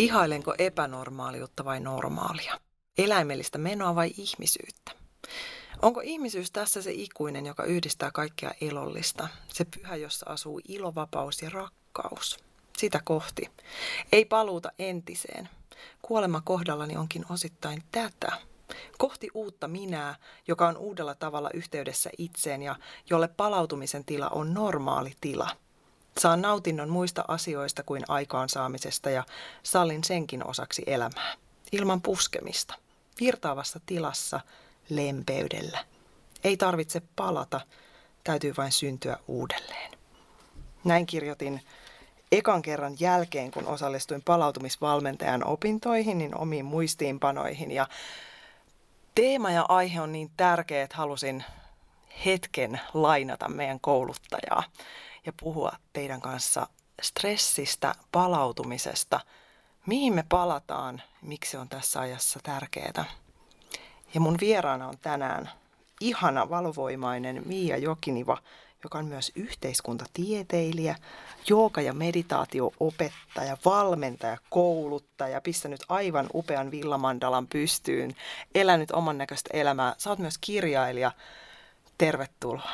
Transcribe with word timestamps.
Ihailenko 0.00 0.54
epänormaaliutta 0.58 1.64
vai 1.64 1.80
normaalia? 1.80 2.60
Eläimellistä 2.98 3.58
menoa 3.58 3.94
vai 3.94 4.10
ihmisyyttä? 4.16 4.92
Onko 5.82 6.00
ihmisyys 6.00 6.50
tässä 6.50 6.82
se 6.82 6.92
ikuinen, 6.92 7.46
joka 7.46 7.64
yhdistää 7.64 8.10
kaikkea 8.10 8.50
elollista? 8.60 9.28
Se 9.48 9.64
pyhä, 9.64 9.96
jossa 9.96 10.26
asuu 10.28 10.60
ilo, 10.68 10.94
vapaus 10.94 11.42
ja 11.42 11.50
rakkaus? 11.50 12.38
Sitä 12.78 13.00
kohti. 13.04 13.50
Ei 14.12 14.24
paluuta 14.24 14.72
entiseen. 14.78 15.48
Kuolema 16.02 16.40
kohdallani 16.40 16.96
onkin 16.96 17.24
osittain 17.30 17.82
tätä. 17.92 18.32
Kohti 18.98 19.28
uutta 19.34 19.68
minää, 19.68 20.14
joka 20.48 20.68
on 20.68 20.76
uudella 20.76 21.14
tavalla 21.14 21.50
yhteydessä 21.54 22.10
itseen 22.18 22.62
ja 22.62 22.76
jolle 23.10 23.28
palautumisen 23.28 24.04
tila 24.04 24.28
on 24.28 24.54
normaali 24.54 25.14
tila– 25.20 25.48
Saan 26.18 26.42
nautinnon 26.42 26.88
muista 26.88 27.24
asioista 27.28 27.82
kuin 27.82 28.02
aikaansaamisesta 28.08 29.10
ja 29.10 29.24
sallin 29.62 30.04
senkin 30.04 30.46
osaksi 30.46 30.82
elämää. 30.86 31.34
Ilman 31.72 32.02
puskemista. 32.02 32.74
Virtaavassa 33.20 33.80
tilassa, 33.86 34.40
lempeydellä. 34.88 35.84
Ei 36.44 36.56
tarvitse 36.56 37.02
palata, 37.16 37.60
täytyy 38.24 38.54
vain 38.56 38.72
syntyä 38.72 39.16
uudelleen. 39.28 39.92
Näin 40.84 41.06
kirjoitin 41.06 41.60
ekan 42.32 42.62
kerran 42.62 42.96
jälkeen, 43.00 43.50
kun 43.50 43.66
osallistuin 43.66 44.22
palautumisvalmentajan 44.22 45.46
opintoihin, 45.46 46.18
niin 46.18 46.38
omiin 46.38 46.64
muistiinpanoihin. 46.64 47.70
Ja 47.70 47.86
teema 49.14 49.50
ja 49.50 49.64
aihe 49.68 50.00
on 50.00 50.12
niin 50.12 50.30
tärkeä, 50.36 50.82
että 50.82 50.96
halusin 50.96 51.44
hetken 52.24 52.80
lainata 52.94 53.48
meidän 53.48 53.80
kouluttajaa 53.80 54.62
ja 55.26 55.32
puhua 55.40 55.72
teidän 55.92 56.20
kanssa 56.20 56.66
stressistä, 57.02 57.94
palautumisesta, 58.12 59.20
mihin 59.86 60.14
me 60.14 60.24
palataan, 60.28 61.02
miksi 61.22 61.56
on 61.56 61.68
tässä 61.68 62.00
ajassa 62.00 62.40
tärkeää. 62.42 63.04
Ja 64.14 64.20
mun 64.20 64.36
vieraana 64.40 64.88
on 64.88 64.98
tänään 64.98 65.50
ihana 66.00 66.50
valovoimainen 66.50 67.42
Miia 67.46 67.76
Jokiniva, 67.76 68.38
joka 68.84 68.98
on 68.98 69.04
myös 69.04 69.32
yhteiskuntatieteilijä, 69.34 70.96
jooga- 71.50 71.80
ja 71.80 71.92
meditaatioopettaja, 71.92 73.56
valmentaja, 73.64 74.38
kouluttaja, 74.50 75.40
pistänyt 75.40 75.80
aivan 75.88 76.26
upean 76.34 76.70
villamandalan 76.70 77.46
pystyyn, 77.46 78.16
elänyt 78.54 78.90
oman 78.90 79.18
näköistä 79.18 79.50
elämää. 79.52 79.94
Sä 79.98 80.10
oot 80.10 80.18
myös 80.18 80.38
kirjailija. 80.38 81.12
Tervetuloa. 81.98 82.70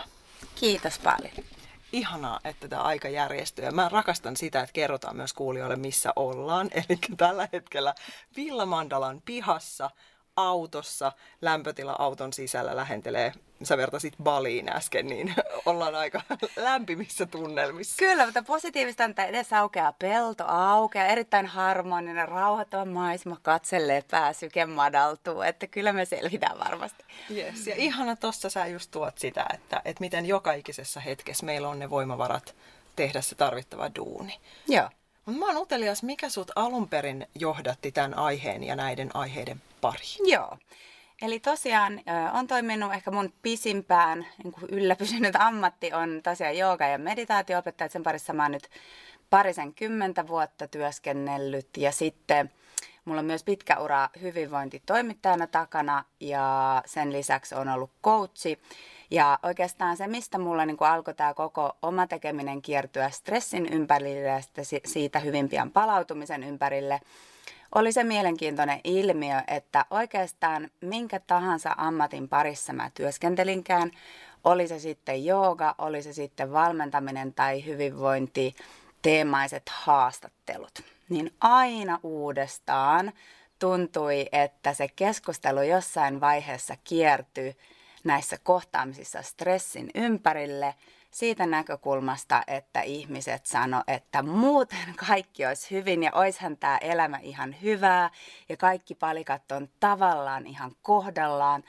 Kiitos 0.54 0.98
paljon 0.98 1.32
ihanaa, 1.92 2.40
että 2.44 2.68
tämä 2.68 2.82
aika 2.82 3.08
järjestyy. 3.08 3.70
Mä 3.70 3.88
rakastan 3.88 4.36
sitä, 4.36 4.60
että 4.60 4.72
kerrotaan 4.72 5.16
myös 5.16 5.32
kuulijoille, 5.32 5.76
missä 5.76 6.12
ollaan. 6.16 6.70
Eli 6.88 6.98
tällä 7.16 7.48
hetkellä 7.52 7.94
Villa 8.36 8.66
Mandalan 8.66 9.22
pihassa 9.24 9.90
autossa, 10.36 11.12
lämpötila 11.40 11.96
auton 11.98 12.32
sisällä 12.32 12.76
lähentelee, 12.76 13.32
sä 13.62 13.76
vertasit 13.76 14.14
Baliin 14.22 14.68
äsken, 14.68 15.06
niin 15.06 15.34
ollaan 15.66 15.94
aika 15.94 16.22
lämpimissä 16.56 17.26
tunnelmissa. 17.26 17.94
Kyllä, 17.98 18.24
mutta 18.24 18.42
positiivista 18.42 19.04
on, 19.04 19.10
että 19.10 19.24
edessä 19.24 19.60
aukeaa 19.60 19.92
pelto, 19.92 20.44
aukeaa, 20.46 21.06
erittäin 21.06 21.46
harmoninen, 21.46 22.28
rauhoittava 22.28 22.84
maisema, 22.84 23.36
katse 23.42 23.88
lepää, 23.88 24.32
syke 24.32 24.66
madaltuu, 24.66 25.42
että 25.42 25.66
kyllä 25.66 25.92
me 25.92 26.04
selvitään 26.04 26.58
varmasti. 26.58 27.04
Yes, 27.30 27.66
ja 27.66 27.74
ihana 27.76 28.16
tossa 28.16 28.50
sä 28.50 28.66
just 28.66 28.90
tuot 28.90 29.18
sitä, 29.18 29.46
että, 29.54 29.82
että 29.84 30.00
miten 30.00 30.26
joka 30.26 30.52
ikisessä 30.52 31.00
hetkessä 31.00 31.46
meillä 31.46 31.68
on 31.68 31.78
ne 31.78 31.90
voimavarat 31.90 32.54
tehdä 32.96 33.20
se 33.20 33.34
tarvittava 33.34 33.90
duuni. 33.96 34.40
Joo. 34.68 34.90
Mutta 35.26 35.40
mä 35.40 35.46
oon 35.46 35.56
utelias, 35.56 36.02
mikä 36.02 36.28
sut 36.28 36.50
alun 36.56 36.88
perin 36.88 37.26
johdatti 37.34 37.92
tämän 37.92 38.18
aiheen 38.18 38.64
ja 38.64 38.76
näiden 38.76 39.10
aiheiden 39.14 39.62
pariin? 39.92 40.32
Joo. 40.32 40.58
Eli 41.22 41.40
tosiaan 41.40 42.00
on 42.32 42.46
toiminut 42.46 42.92
ehkä 42.92 43.10
mun 43.10 43.32
pisimpään 43.42 44.26
niin 44.44 44.52
kuin 44.52 44.64
ylläpysynyt 44.70 45.36
ammatti 45.36 45.92
on 45.92 46.20
tosiaan 46.22 46.56
jooga- 46.56 46.88
ja 46.90 46.98
meditaatioopettaja. 46.98 47.88
Sen 47.88 48.02
parissa 48.02 48.32
mä 48.32 48.42
oon 48.42 48.52
nyt 48.52 48.68
parisen 49.30 49.74
kymmentä 49.74 50.26
vuotta 50.26 50.68
työskennellyt 50.68 51.68
ja 51.76 51.92
sitten 51.92 52.50
mulla 53.04 53.20
on 53.20 53.26
myös 53.26 53.44
pitkä 53.44 53.78
ura 53.78 54.08
hyvinvointitoimittajana 54.22 55.46
takana 55.46 56.04
ja 56.20 56.82
sen 56.86 57.12
lisäksi 57.12 57.54
on 57.54 57.68
ollut 57.68 57.90
coachi. 58.04 58.58
Ja 59.10 59.38
oikeastaan 59.42 59.96
se, 59.96 60.06
mistä 60.06 60.38
mulla 60.38 60.66
niin 60.66 60.76
kuin 60.76 60.88
alkoi 60.88 61.14
tämä 61.14 61.34
koko 61.34 61.76
oma 61.82 62.06
tekeminen 62.06 62.62
kiertyä 62.62 63.10
stressin 63.10 63.72
ympärille 63.72 64.20
ja 64.20 64.40
siitä 64.84 65.18
hyvin 65.18 65.48
pian 65.48 65.70
palautumisen 65.70 66.44
ympärille, 66.44 67.00
oli 67.74 67.92
se 67.92 68.04
mielenkiintoinen 68.04 68.80
ilmiö, 68.84 69.42
että 69.48 69.84
oikeastaan 69.90 70.70
minkä 70.80 71.20
tahansa 71.20 71.74
ammatin 71.76 72.28
parissa 72.28 72.72
mä 72.72 72.90
työskentelinkään, 72.94 73.90
oli 74.44 74.68
se 74.68 74.78
sitten 74.78 75.24
jooga, 75.24 75.74
oli 75.78 76.02
se 76.02 76.12
sitten 76.12 76.52
valmentaminen 76.52 77.34
tai 77.34 77.64
hyvinvointi, 77.64 78.54
teemaiset 79.02 79.68
haastattelut, 79.68 80.82
niin 81.08 81.34
aina 81.40 82.00
uudestaan 82.02 83.12
tuntui, 83.58 84.26
että 84.32 84.74
se 84.74 84.88
keskustelu 84.88 85.62
jossain 85.62 86.20
vaiheessa 86.20 86.76
kiertyi 86.84 87.56
näissä 88.04 88.38
kohtaamisissa 88.42 89.22
stressin 89.22 89.90
ympärille 89.94 90.74
siitä 91.16 91.46
näkökulmasta, 91.46 92.42
että 92.46 92.80
ihmiset 92.80 93.46
sano, 93.46 93.82
että 93.86 94.22
muuten 94.22 94.94
kaikki 95.08 95.46
olisi 95.46 95.70
hyvin 95.70 96.02
ja 96.02 96.10
oishan 96.14 96.56
tämä 96.56 96.78
elämä 96.78 97.18
ihan 97.22 97.56
hyvää 97.62 98.10
ja 98.48 98.56
kaikki 98.56 98.94
palikat 98.94 99.52
on 99.52 99.68
tavallaan 99.80 100.46
ihan 100.46 100.72
kohdallaan, 100.82 101.64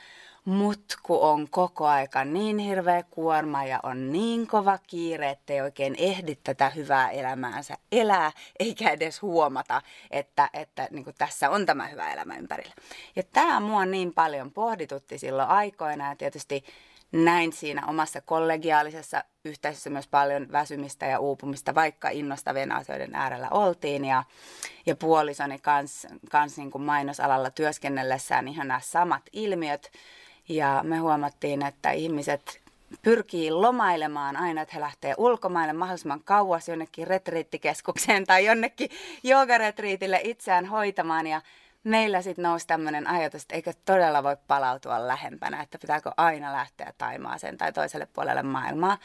mutta 0.46 0.96
kun 1.04 1.22
on 1.22 1.50
koko 1.50 1.88
aika 1.88 2.26
niin 2.26 2.58
hirveä 2.58 3.04
kuorma 3.04 3.64
ja 3.64 3.80
on 3.84 4.12
niin 4.12 4.48
kova 4.48 4.78
kiire, 4.88 5.30
että 5.30 5.54
ei 5.54 5.62
oikein 5.62 5.96
ehdi 5.98 6.36
tätä 6.36 6.70
hyvää 6.70 7.10
elämäänsä 7.10 7.78
elää, 7.92 8.32
eikä 8.60 8.90
edes 8.90 9.22
huomata, 9.22 9.82
että, 10.12 10.50
että 10.54 10.88
niin 10.92 11.06
tässä 11.18 11.50
on 11.50 11.66
tämä 11.66 11.88
hyvä 11.88 12.14
elämä 12.14 12.38
ympärillä. 12.38 12.74
Ja 13.16 13.24
tämä 13.24 13.60
mua 13.60 13.86
niin 13.86 14.14
paljon 14.14 14.52
pohditutti 14.52 15.18
silloin 15.18 15.50
aikoina 15.50 16.10
ja 16.10 16.16
tietysti 16.16 16.64
näin 17.12 17.54
siinä 17.54 17.86
omassa 17.88 18.22
kollegiaalisessa 18.22 19.24
yhteisössä 19.46 19.90
myös 19.90 20.08
paljon 20.08 20.52
väsymistä 20.52 21.06
ja 21.06 21.20
uupumista, 21.20 21.76
vaikka 21.76 22.10
innostavien 22.10 22.72
asioiden 22.72 23.16
äärellä 23.16 23.48
oltiin. 23.52 24.06
Ja, 24.06 24.24
ja 24.86 24.96
puolisoni 24.96 25.60
kanssa 25.60 26.10
kans 26.32 26.58
niin 26.58 26.72
mainosalalla 26.80 27.50
työskennellessään 27.50 28.48
ihan 28.48 28.68
nämä 28.68 28.80
samat 28.84 29.24
ilmiöt. 29.34 29.92
Ja 30.50 30.82
me 30.84 30.98
huomattiin, 30.98 31.66
että 31.66 31.92
ihmiset 31.92 32.62
pyrkii 33.02 33.52
lomailemaan 33.52 34.38
aina, 34.38 34.62
että 34.62 34.76
he 34.76 34.82
lähtee 34.82 35.14
ulkomaille 35.18 35.74
mahdollisimman 35.74 36.24
kauas 36.24 36.68
jonnekin 36.68 37.08
retriittikeskukseen 37.08 38.26
tai 38.26 38.46
jonnekin 38.46 38.90
joogaretriitille 39.24 40.22
itseään 40.24 40.66
hoitamaan. 40.66 41.28
Ja 41.28 41.42
meillä 41.84 42.22
sitten 42.22 42.44
nousi 42.44 42.68
tämmöinen 42.68 43.08
ajatus, 43.08 43.42
että 43.42 43.56
eikö 43.56 43.74
todella 43.86 44.24
voi 44.24 44.38
palautua 44.48 45.08
lähempänä, 45.08 45.62
että 45.62 45.78
pitääkö 45.78 46.12
aina 46.18 46.54
lähteä 46.54 46.94
Taimaaseen 46.98 47.58
tai 47.58 47.74
toiselle 47.74 48.08
puolelle 48.14 48.44
maailmaa. 48.44 48.98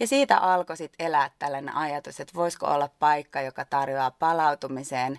Ja 0.00 0.06
siitä 0.06 0.38
alkoi 0.38 0.76
sitten 0.76 1.06
elää 1.06 1.30
tällainen 1.38 1.76
ajatus, 1.76 2.20
että 2.20 2.34
voisiko 2.34 2.66
olla 2.66 2.88
paikka, 2.98 3.40
joka 3.40 3.64
tarjoaa 3.64 4.10
palautumiseen 4.10 5.18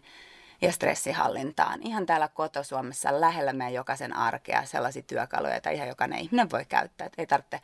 ja 0.61 0.71
stressihallintaan. 0.71 1.83
Ihan 1.83 2.05
täällä 2.05 2.27
kotosuomessa 2.27 3.21
lähellä 3.21 3.53
meidän 3.53 3.73
jokaisen 3.73 4.15
arkea 4.15 4.65
sellaisia 4.65 5.01
työkaluja, 5.01 5.53
joita 5.53 5.69
ihan 5.69 5.87
jokainen 5.87 6.19
ihminen 6.19 6.51
voi 6.51 6.65
käyttää. 6.65 7.05
Että 7.05 7.21
ei 7.21 7.27
tarvitse 7.27 7.59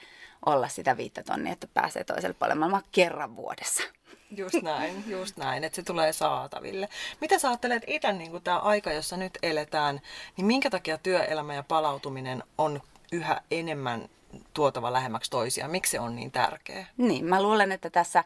olla 0.45 0.67
sitä 0.67 0.97
viittä 0.97 1.23
tonnia, 1.23 1.53
että 1.53 1.67
pääsee 1.73 2.03
toiselle 2.03 2.35
puolelle 2.39 2.59
maailmaa 2.59 2.81
kerran 2.91 3.35
vuodessa. 3.35 3.83
Just 4.31 4.61
näin, 4.61 5.03
just 5.07 5.37
näin, 5.37 5.63
että 5.63 5.75
se 5.75 5.83
tulee 5.83 6.13
saataville. 6.13 6.89
Mitä 7.21 7.39
sä 7.39 7.49
ajattelet 7.49 7.83
itse 7.87 8.13
niin 8.13 8.41
tämä 8.41 8.59
aika, 8.59 8.91
jossa 8.91 9.17
nyt 9.17 9.37
eletään, 9.43 10.01
niin 10.37 10.45
minkä 10.45 10.69
takia 10.69 10.97
työelämä 10.97 11.53
ja 11.53 11.63
palautuminen 11.63 12.43
on 12.57 12.81
yhä 13.11 13.41
enemmän 13.51 14.09
tuotava 14.53 14.93
lähemmäksi 14.93 15.31
toisiaan? 15.31 15.71
Miksi 15.71 15.91
se 15.91 15.99
on 15.99 16.15
niin 16.15 16.31
tärkeä? 16.31 16.85
Niin, 16.97 17.25
mä 17.25 17.41
luulen, 17.41 17.71
että 17.71 17.89
tässä 17.89 18.23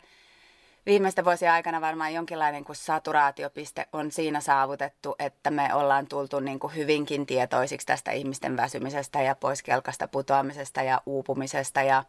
viimeisten 0.89 1.25
vuosien 1.25 1.51
aikana 1.51 1.81
varmaan 1.81 2.13
jonkinlainen 2.13 2.63
kuin 2.63 2.75
saturaatiopiste 2.75 3.85
on 3.93 4.11
siinä 4.11 4.41
saavutettu, 4.41 5.15
että 5.19 5.51
me 5.51 5.73
ollaan 5.73 6.07
tultu 6.07 6.39
niin 6.39 6.59
kuin 6.59 6.75
hyvinkin 6.75 7.25
tietoisiksi 7.25 7.87
tästä 7.87 8.11
ihmisten 8.11 8.57
väsymisestä 8.57 9.21
ja 9.21 9.35
pois 9.35 9.63
kelkasta 9.63 10.07
putoamisesta 10.07 10.81
ja 10.81 11.01
uupumisesta 11.05 11.81
ja 11.81 12.03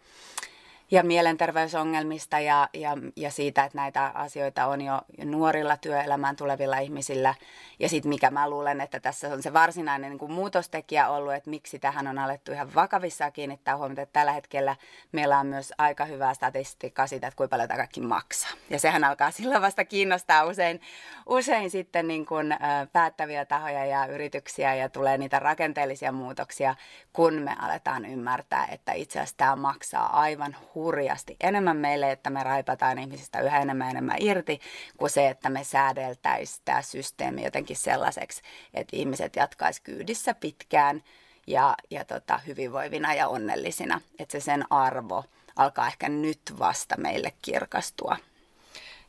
ja 0.91 1.03
mielenterveysongelmista 1.03 2.41
ja, 2.41 2.69
ja, 2.75 2.97
ja 3.17 3.31
siitä, 3.31 3.65
että 3.65 3.79
näitä 3.79 4.07
asioita 4.15 4.67
on 4.67 4.81
jo 4.81 5.03
nuorilla 5.25 5.77
työelämään 5.77 6.37
tulevilla 6.37 6.79
ihmisillä. 6.79 7.35
Ja 7.79 7.89
sitten 7.89 8.09
mikä 8.09 8.31
mä 8.31 8.51
luulen, 8.51 8.81
että 8.81 9.01
tässä 9.01 9.29
on 9.29 9.43
se 9.43 9.53
varsinainen 9.53 10.11
niin 10.11 10.19
kuin 10.19 10.33
muutostekijä 10.33 11.09
ollut, 11.09 11.35
että 11.35 11.51
miksi 11.51 11.79
tähän 11.79 12.07
on 12.07 12.19
alettu 12.19 12.53
ihan 12.53 12.75
vakavissaan 12.75 13.33
kiinnittää 13.33 13.77
huomiota, 13.77 14.03
että 14.03 14.13
tällä 14.13 14.33
hetkellä 14.33 14.77
meillä 15.13 15.39
on 15.39 15.47
myös 15.47 15.73
aika 15.79 16.05
hyvää 16.05 16.35
statistiikkaa 16.35 17.07
siitä, 17.07 17.27
että 17.27 17.37
kuinka 17.37 17.51
paljon 17.51 17.69
tämä 17.69 17.79
kaikki 17.79 18.01
maksaa. 18.01 18.51
Ja 18.71 18.79
sehän 18.79 19.05
alkaa 19.05 19.31
silloin 19.31 19.63
vasta 19.63 19.85
kiinnostaa 19.85 20.45
usein, 20.45 20.81
usein 21.27 21.71
sitten 21.71 22.09
niin 22.09 22.27
kuin, 22.27 22.57
päättäviä 22.93 23.45
tahoja 23.45 23.87
ja 23.87 24.07
yrityksiä 24.07 24.75
ja 24.75 24.89
tulee 24.89 25.19
niitä 25.19 25.39
rakenteellisia 25.39 26.13
muutoksia, 26.13 26.75
kun 27.13 27.35
me 27.35 27.57
aletaan 27.59 28.05
ymmärtää, 28.05 28.69
että 28.71 28.93
itse 28.93 29.19
asiassa 29.19 29.37
tämä 29.37 29.57
maksaa 29.57 30.21
aivan 30.21 30.57
hurjasti 30.85 31.37
enemmän 31.41 31.77
meille, 31.77 32.13
että 32.13 32.31
me 32.31 32.43
raipataan 32.43 32.99
ihmisistä 32.99 33.41
yhä 33.41 33.61
enemmän 33.61 33.87
ja 33.87 33.91
enemmän 33.91 34.17
irti, 34.21 34.61
kuin 34.97 35.11
se, 35.11 35.29
että 35.29 35.51
me 35.51 35.65
säädeltäisiin 35.65 36.63
tämä 36.65 36.83
systeemi 36.83 37.45
jotenkin 37.45 37.77
sellaiseksi, 37.77 38.43
että 38.75 38.97
ihmiset 38.97 39.37
jatkaisi 39.37 39.83
kyydissä 39.83 40.35
pitkään 40.35 41.03
ja, 41.47 41.75
ja 41.91 42.05
tota, 42.05 42.39
hyvinvoivina 42.47 43.15
ja 43.15 43.29
onnellisina. 43.29 44.01
Että 44.19 44.33
se 44.33 44.41
sen 44.41 44.73
arvo 44.73 45.25
alkaa 45.57 45.87
ehkä 45.87 46.09
nyt 46.09 46.41
vasta 46.59 46.97
meille 46.97 47.33
kirkastua. 47.43 48.17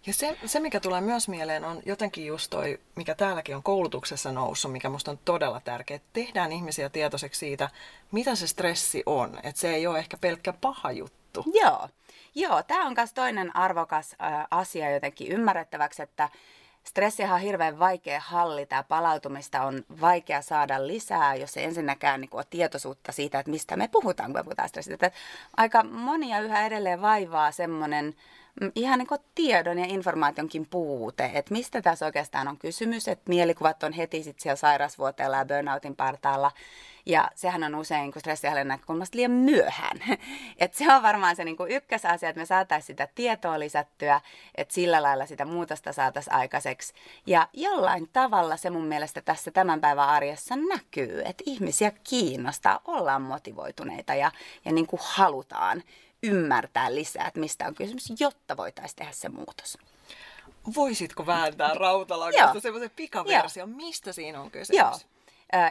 Ja 0.05 0.13
se, 0.13 0.37
se, 0.45 0.59
mikä 0.59 0.79
tulee 0.79 1.01
myös 1.01 1.27
mieleen, 1.27 1.65
on 1.65 1.81
jotenkin 1.85 2.25
just 2.25 2.49
toi, 2.49 2.79
mikä 2.95 3.15
täälläkin 3.15 3.55
on 3.55 3.63
koulutuksessa 3.63 4.31
noussut, 4.31 4.71
mikä 4.71 4.89
musta 4.89 5.11
on 5.11 5.19
todella 5.25 5.59
tärkeää, 5.59 5.99
tehdään 6.13 6.51
ihmisiä 6.51 6.89
tietoiseksi 6.89 7.39
siitä, 7.39 7.69
mitä 8.11 8.35
se 8.35 8.47
stressi 8.47 9.03
on. 9.05 9.39
Että 9.43 9.61
se 9.61 9.73
ei 9.73 9.87
ole 9.87 9.99
ehkä 9.99 10.17
pelkkä 10.17 10.53
paha 10.53 10.91
juttu. 10.91 11.20
Joo, 11.53 11.89
Joo 12.35 12.63
tämä 12.63 12.85
on 12.85 12.93
myös 12.97 13.13
toinen 13.13 13.55
arvokas 13.55 14.13
ä, 14.13 14.47
asia 14.51 14.91
jotenkin 14.91 15.27
ymmärrettäväksi, 15.27 16.01
että 16.01 16.29
Stressiä 16.83 17.33
on 17.33 17.39
hirveän 17.39 17.79
vaikea 17.79 18.19
hallita 18.19 18.75
ja 18.75 18.83
palautumista 18.83 19.61
on 19.61 19.85
vaikea 20.01 20.41
saada 20.41 20.87
lisää, 20.87 21.35
jos 21.35 21.57
ei 21.57 21.63
ensinnäkään 21.63 22.21
niin 22.21 22.29
kuin, 22.29 22.39
ole 22.39 22.45
tietoisuutta 22.49 23.11
siitä, 23.11 23.39
että 23.39 23.51
mistä 23.51 23.77
me 23.77 23.87
puhutaan, 23.87 24.31
kun 24.31 24.39
me 24.39 24.43
puhutaan 24.43 24.69
stressistä. 24.69 25.07
Että 25.07 25.19
aika 25.57 25.83
monia 25.83 26.39
yhä 26.39 26.65
edelleen 26.65 27.01
vaivaa 27.01 27.51
semmoinen 27.51 28.05
Mm, 28.05 28.40
ihan 28.75 28.99
niin 28.99 29.07
kuin 29.07 29.21
tiedon 29.35 29.79
ja 29.79 29.85
informaationkin 29.89 30.67
puute, 30.69 31.31
että 31.33 31.53
mistä 31.53 31.81
tässä 31.81 32.05
oikeastaan 32.05 32.47
on 32.47 32.57
kysymys, 32.57 33.07
että 33.07 33.29
mielikuvat 33.29 33.83
on 33.83 33.93
heti 33.93 34.23
sit 34.23 34.39
siellä 34.39 34.55
sairausvuoteella 34.55 35.37
ja 35.37 35.45
burnoutin 35.45 35.95
partaalla, 35.95 36.51
ja 37.05 37.31
sehän 37.35 37.63
on 37.63 37.75
usein, 37.75 38.11
kun 38.11 38.19
stressihallinnan 38.19 38.67
näkökulmasta 38.67 39.17
liian 39.17 39.31
myöhään. 39.31 39.97
Et 40.59 40.73
se 40.73 40.93
on 40.93 41.03
varmaan 41.03 41.35
se 41.35 41.43
niin 41.43 41.57
kuin 41.57 41.71
ykkösasia, 41.71 42.29
että 42.29 42.39
me 42.39 42.45
saataisiin 42.45 42.87
sitä 42.87 43.07
tietoa 43.15 43.59
lisättyä, 43.59 44.21
että 44.55 44.73
sillä 44.73 45.03
lailla 45.03 45.25
sitä 45.25 45.45
muutosta 45.45 45.93
saataisiin 45.93 46.33
aikaiseksi. 46.33 46.93
Ja 47.25 47.47
jollain 47.53 48.09
tavalla 48.13 48.57
se 48.57 48.69
mun 48.69 48.85
mielestä 48.85 49.21
tässä 49.21 49.51
tämän 49.51 49.81
päivän 49.81 50.09
arjessa 50.09 50.55
näkyy, 50.55 51.21
että 51.25 51.43
ihmisiä 51.45 51.91
kiinnostaa, 52.09 52.79
ollaan 52.85 53.21
motivoituneita 53.21 54.15
ja, 54.15 54.31
ja 54.65 54.71
niin 54.71 54.87
kuin 54.87 54.99
halutaan 55.03 55.83
ymmärtää 56.23 56.95
lisää, 56.95 57.27
että 57.27 57.39
mistä 57.39 57.67
on 57.67 57.75
kysymys, 57.75 58.13
jotta 58.19 58.57
voitaisiin 58.57 58.95
tehdä 58.95 59.11
se 59.11 59.29
muutos. 59.29 59.77
Voisitko 60.75 61.25
vääntää 61.25 61.73
rautalangasta 61.73 62.59
semmoisen 62.59 62.91
pikaversion, 62.95 63.69
mistä 63.69 64.13
siinä 64.13 64.41
on 64.41 64.51
kysymys? 64.51 64.79
Joo. 64.79 64.99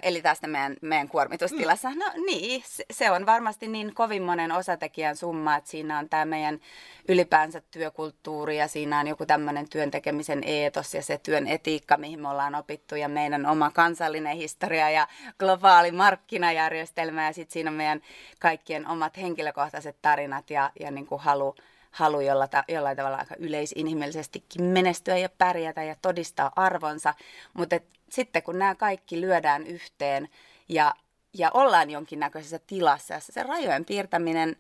Eli 0.02 0.22
tästä 0.22 0.46
meidän, 0.46 0.76
meidän 0.82 1.08
kuormitustilassa. 1.08 1.90
Mm. 1.90 1.98
No 1.98 2.06
niin, 2.26 2.62
se 2.92 3.10
on 3.10 3.26
varmasti 3.26 3.68
niin 3.68 3.94
kovin 3.94 4.22
monen 4.22 4.52
osatekijän 4.52 5.16
summa, 5.16 5.56
että 5.56 5.70
siinä 5.70 5.98
on 5.98 6.08
tämä 6.08 6.24
meidän 6.24 6.60
ylipäänsä 7.08 7.62
työkulttuuri 7.70 8.58
ja 8.58 8.68
siinä 8.68 9.00
on 9.00 9.06
joku 9.06 9.26
tämmöinen 9.26 9.68
työntekemisen 9.68 10.42
eetos 10.44 10.94
ja 10.94 11.02
se 11.02 11.18
työn 11.18 11.46
etiikka, 11.46 11.96
mihin 11.96 12.20
me 12.20 12.28
ollaan 12.28 12.54
opittu 12.54 12.96
ja 12.96 13.08
meidän 13.08 13.46
oma 13.46 13.70
kansallinen 13.70 14.36
historia 14.36 14.90
ja 14.90 15.08
globaali 15.38 15.92
markkinajärjestelmä 15.92 17.26
ja 17.26 17.32
sitten 17.32 17.52
siinä 17.52 17.70
on 17.70 17.76
meidän 17.76 18.00
kaikkien 18.38 18.88
omat 18.88 19.16
henkilökohtaiset 19.16 19.96
tarinat 20.02 20.50
ja, 20.50 20.70
ja 20.80 20.90
niin 20.90 21.06
kuin 21.06 21.20
halu, 21.20 21.54
halu 21.90 22.20
jolla 22.20 22.48
ta, 22.48 22.64
jollain 22.68 22.96
tavalla 22.96 23.16
aika 23.16 23.34
yleisinhimillisestikin 23.38 24.64
menestyä 24.64 25.16
ja 25.16 25.28
pärjätä 25.38 25.82
ja 25.82 25.96
todistaa 26.02 26.52
arvonsa, 26.56 27.14
mutta 27.54 27.76
sitten 28.10 28.42
kun 28.42 28.58
nämä 28.58 28.74
kaikki 28.74 29.20
lyödään 29.20 29.66
yhteen 29.66 30.28
ja, 30.68 30.94
ja 31.34 31.50
ollaan 31.54 31.90
jonkinnäköisessä 31.90 32.58
tilassa, 32.66 33.20
se 33.20 33.42
rajojen 33.42 33.84
piirtäminen 33.84 34.56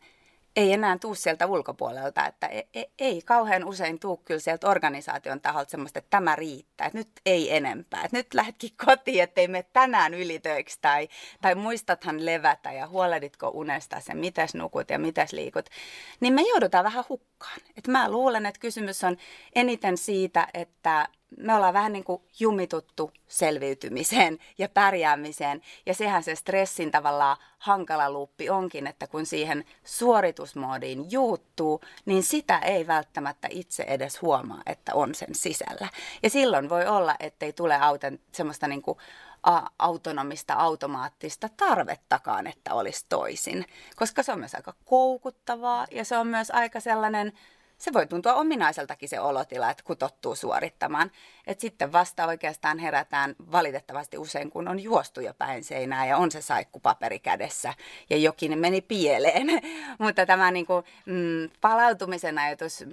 ei 0.56 0.72
enää 0.72 0.98
tuu 0.98 1.14
sieltä 1.14 1.46
ulkopuolelta, 1.46 2.26
että 2.26 2.46
ei, 2.46 2.68
ei, 2.74 2.90
ei 2.98 3.22
kauhean 3.22 3.64
usein 3.64 4.00
tuu 4.00 4.16
kyllä 4.16 4.40
sieltä 4.40 4.68
organisaation 4.68 5.40
taholta 5.40 5.70
semmoista, 5.70 5.98
että 5.98 6.10
tämä 6.10 6.36
riittää, 6.36 6.86
että 6.86 6.98
nyt 6.98 7.08
ei 7.26 7.56
enempää, 7.56 8.04
että 8.04 8.16
nyt 8.16 8.34
lähdetkin 8.34 8.70
kotiin, 8.86 9.22
ettei 9.22 9.48
me 9.48 9.64
tänään 9.72 10.14
ylitöiksi 10.14 10.78
tai, 10.80 11.08
tai 11.40 11.54
muistathan 11.54 12.26
levätä 12.26 12.72
ja 12.72 12.86
huolehditko 12.86 13.48
unesta 13.48 14.00
ja 14.08 14.14
mitäs 14.14 14.54
nukut 14.54 14.90
ja 14.90 14.98
mitäs 14.98 15.32
liikut, 15.32 15.66
niin 16.20 16.32
me 16.32 16.42
joudutaan 16.42 16.84
vähän 16.84 17.04
hukkaan. 17.08 17.60
Et 17.76 17.88
mä 17.88 18.10
luulen, 18.10 18.46
että 18.46 18.60
kysymys 18.60 19.04
on 19.04 19.16
eniten 19.54 19.96
siitä, 19.96 20.48
että 20.54 21.08
me 21.36 21.54
ollaan 21.54 21.74
vähän 21.74 21.92
niin 21.92 22.04
kuin 22.04 22.22
jumituttu 22.40 23.12
selviytymiseen 23.28 24.38
ja 24.58 24.68
pärjäämiseen. 24.68 25.62
Ja 25.86 25.94
sehän 25.94 26.22
se 26.22 26.34
stressin 26.34 26.90
tavallaan 26.90 27.36
hankala 27.58 28.10
luuppi 28.10 28.50
onkin, 28.50 28.86
että 28.86 29.06
kun 29.06 29.26
siihen 29.26 29.64
suoritusmoodiin 29.84 31.10
juuttuu, 31.10 31.80
niin 32.04 32.22
sitä 32.22 32.58
ei 32.58 32.86
välttämättä 32.86 33.48
itse 33.50 33.82
edes 33.82 34.22
huomaa, 34.22 34.62
että 34.66 34.94
on 34.94 35.14
sen 35.14 35.34
sisällä. 35.34 35.88
Ja 36.22 36.30
silloin 36.30 36.68
voi 36.68 36.86
olla, 36.86 37.16
ettei 37.20 37.52
tule 37.52 37.76
auten, 37.76 38.20
semmoista 38.32 38.68
niin 38.68 38.82
kuin 38.82 38.98
autonomista, 39.78 40.54
automaattista 40.54 41.48
tarvettakaan, 41.56 42.46
että 42.46 42.74
olisi 42.74 43.06
toisin. 43.08 43.64
Koska 43.96 44.22
se 44.22 44.32
on 44.32 44.38
myös 44.38 44.54
aika 44.54 44.74
koukuttavaa 44.84 45.86
ja 45.90 46.04
se 46.04 46.16
on 46.16 46.26
myös 46.26 46.50
aika 46.50 46.80
sellainen 46.80 47.32
se 47.80 47.92
voi 47.92 48.06
tuntua 48.06 48.34
ominaiseltakin 48.34 49.08
se 49.08 49.20
olotila, 49.20 49.70
että 49.70 49.82
kun 49.82 49.96
tottuu 49.96 50.34
suorittamaan. 50.34 51.10
Et 51.46 51.60
sitten 51.60 51.92
vasta 51.92 52.26
oikeastaan 52.26 52.78
herätään 52.78 53.34
valitettavasti 53.52 54.18
usein, 54.18 54.50
kun 54.50 54.68
on 54.68 54.80
juostu 54.80 55.20
jo 55.20 55.34
päin 55.34 55.64
seinää 55.64 56.06
ja 56.06 56.16
on 56.16 56.30
se 56.30 56.42
saikkupaperi 56.42 57.18
kädessä 57.18 57.74
ja 58.10 58.16
jokin 58.16 58.58
meni 58.58 58.80
pieleen. 58.80 59.46
Mutta 59.98 60.26
tämä 60.26 60.50
niin 60.50 60.66
kuin, 60.66 60.84
mm, 61.06 61.50
palautumisen 61.60 62.38
ajatus, 62.38 62.84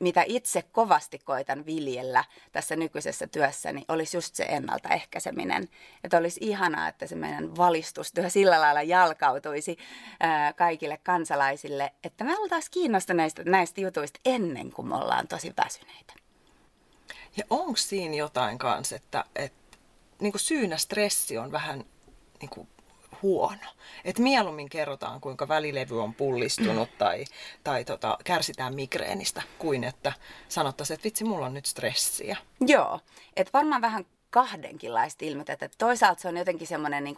mitä 0.00 0.24
itse 0.26 0.62
kovasti 0.62 1.18
koitan 1.18 1.66
viljellä 1.66 2.24
tässä 2.52 2.76
nykyisessä 2.76 3.26
työssäni, 3.26 3.84
olisi 3.88 4.16
just 4.16 4.34
se 4.34 4.44
ennaltaehkäiseminen. 4.44 5.68
Että 6.04 6.18
olisi 6.18 6.40
ihanaa, 6.42 6.88
että 6.88 7.06
se 7.06 7.14
meidän 7.14 7.56
valistustyö 7.56 8.30
sillä 8.30 8.60
lailla 8.60 8.82
jalkautuisi 8.82 9.78
ää, 10.20 10.52
kaikille 10.52 10.98
kansalaisille, 11.02 11.92
että 12.04 12.24
me 12.24 12.38
oltaisiin 12.38 12.72
kiinnostuneista 12.72 13.42
näistä 13.44 13.80
jutuista 13.80 14.20
ennen 14.34 14.72
kuin 14.72 14.88
me 14.88 14.96
ollaan 14.96 15.28
tosi 15.28 15.52
väsyneitä. 15.64 16.14
Ja 17.36 17.44
onko 17.50 17.76
siinä 17.76 18.14
jotain 18.14 18.58
kanssa, 18.58 18.96
että, 18.96 19.24
että 19.36 19.78
niin 20.20 20.32
kuin 20.32 20.40
syynä 20.40 20.76
stressi 20.76 21.38
on 21.38 21.52
vähän 21.52 21.84
niin 22.40 22.50
kuin 22.50 22.68
huono. 23.22 23.66
Et 24.04 24.18
mieluummin 24.18 24.68
kerrotaan, 24.68 25.20
kuinka 25.20 25.48
välilevy 25.48 26.02
on 26.02 26.14
pullistunut 26.14 26.98
tai, 26.98 27.24
tai 27.64 27.84
tota, 27.84 28.18
kärsitään 28.24 28.74
migreenistä, 28.74 29.42
kuin 29.58 29.84
että 29.84 30.12
sanottaisiin, 30.48 30.94
että 30.94 31.04
vitsi, 31.04 31.24
mulla 31.24 31.46
on 31.46 31.54
nyt 31.54 31.66
stressiä. 31.66 32.36
Joo, 32.60 33.00
että 33.36 33.50
varmaan 33.52 33.82
vähän 33.82 34.06
kahdenkinlaista 34.30 35.24
ilmiötä. 35.24 35.52
Että 35.52 35.68
toisaalta 35.78 36.20
se 36.20 36.28
on 36.28 36.36
jotenkin 36.36 36.66
semmoinen 36.66 37.04
niin 37.04 37.16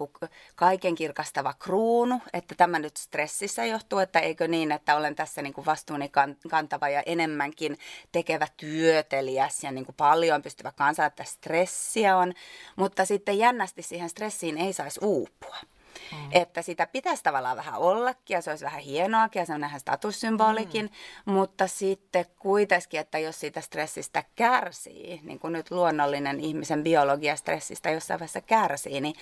kaiken 0.57 0.95
kirkastava 0.95 1.55
kruunu, 1.59 2.21
että 2.33 2.55
tämä 2.55 2.79
nyt 2.79 2.97
stressissä 2.97 3.65
johtuu, 3.65 3.99
että 3.99 4.21
eikö 4.21 4.49
niin, 4.49 4.73
että 4.73 4.97
olen 4.97 5.15
tässä 5.15 5.43
niin 5.43 5.53
kuin 5.53 5.67
vastuuni 5.67 6.11
kantava 6.51 6.89
ja 6.89 7.03
enemmänkin 7.07 7.79
tekevä 8.13 8.47
työtelijäs 8.57 9.65
ja 9.65 9.71
niin 9.71 9.85
kuin 9.85 9.97
paljon 9.97 10.43
pystyvä 10.43 10.73
kansa, 10.77 11.07
että 11.07 11.25
stressiä 11.25 12.17
on. 12.17 12.33
Mutta 12.77 13.05
sitten 13.05 13.39
jännästi 13.39 13.83
siihen 13.83 14.09
stressiin 14.09 14.59
ei 14.59 14.73
saisi 14.73 15.01
uupua. 15.03 15.57
Mm. 16.13 16.19
Että 16.33 16.63
sitä 16.63 16.87
pitäisi 16.87 17.23
tavallaan 17.23 17.57
vähän 17.57 17.75
ollakin 17.81 18.35
ja 18.35 18.41
se 18.41 18.51
olisi 18.51 18.65
vähän 18.65 18.81
hienoakin 18.81 19.41
ja 19.41 19.47
se 19.47 19.55
on 19.55 19.65
ihan 19.65 19.81
statussymbolikin, 19.81 20.91
mm. 21.27 21.33
mutta 21.33 21.67
sitten 21.67 22.27
kuitenkin, 22.39 23.01
että 23.01 23.19
jos 23.19 23.41
siitä 23.41 23.61
stressistä 23.61 24.25
kärsii, 24.35 25.21
niin 25.23 25.39
kuin 25.39 25.53
nyt 25.53 25.71
luonnollinen 25.71 26.41
ihmisen 26.41 26.83
biologia 26.83 27.37
stressistä 27.37 27.91
jossain 27.91 28.21
vaiheessa 28.21 28.41
kärsii, 28.41 29.01
niin 29.01 29.15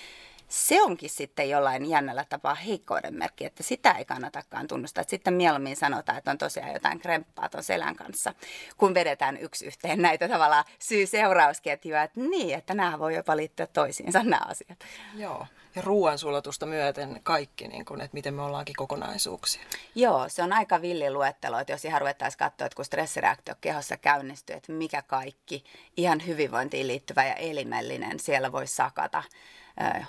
se 0.51 0.83
onkin 0.83 1.11
sitten 1.11 1.51
jollain 1.51 1.91
jännällä 1.91 2.25
tapaa 2.29 2.55
heikkouden 2.55 3.15
merkki, 3.15 3.45
että 3.45 3.63
sitä 3.63 3.91
ei 3.91 4.05
kannatakaan 4.05 4.67
tunnustaa. 4.67 5.03
Että 5.03 5.11
sitten 5.11 5.35
mieluummin 5.35 5.77
sanotaan, 5.77 6.19
että 6.19 6.31
on 6.31 6.39
tosiaan 6.39 6.73
jotain 6.73 6.99
kremppaa 6.99 7.49
tuon 7.49 7.65
selän 7.65 7.97
kanssa, 7.97 8.35
kun 8.77 8.95
vedetään 8.95 9.37
yksi 9.37 9.67
yhteen 9.67 10.03
näitä 10.03 10.29
tavallaan 10.29 10.65
syy-seurausketjuja, 10.79 12.03
että 12.03 12.21
niin, 12.21 12.59
että 12.59 12.75
nämä 12.75 12.99
voi 12.99 13.15
jopa 13.15 13.37
liittyä 13.37 13.67
toisiinsa 13.67 14.23
nämä 14.23 14.41
asiat. 14.49 14.79
Joo, 15.15 15.47
ja 15.75 15.83
ruoansulatusta 15.83 16.67
myöten 16.67 17.21
kaikki, 17.23 17.69
niin 17.69 17.85
kun, 17.85 18.01
että 18.01 18.15
miten 18.15 18.35
me 18.35 18.43
ollaankin 18.43 18.77
kokonaisuuksia. 18.77 19.63
Joo, 19.95 20.29
se 20.29 20.43
on 20.43 20.53
aika 20.53 20.83
villi 20.83 21.11
luettelo, 21.11 21.59
että 21.59 21.73
jos 21.73 21.85
ihan 21.85 22.01
ruvettaisiin 22.01 22.39
katsoa, 22.39 22.67
että 22.67 22.77
kun 22.77 22.85
stressireaktio 22.85 23.55
kehossa 23.61 23.97
käynnistyy, 23.97 24.57
että 24.57 24.73
mikä 24.73 25.03
kaikki 25.03 25.65
ihan 25.97 26.27
hyvinvointiin 26.27 26.87
liittyvä 26.87 27.27
ja 27.27 27.35
elimellinen 27.35 28.19
siellä 28.21 28.53
voi 28.53 28.67
sakata 28.67 29.23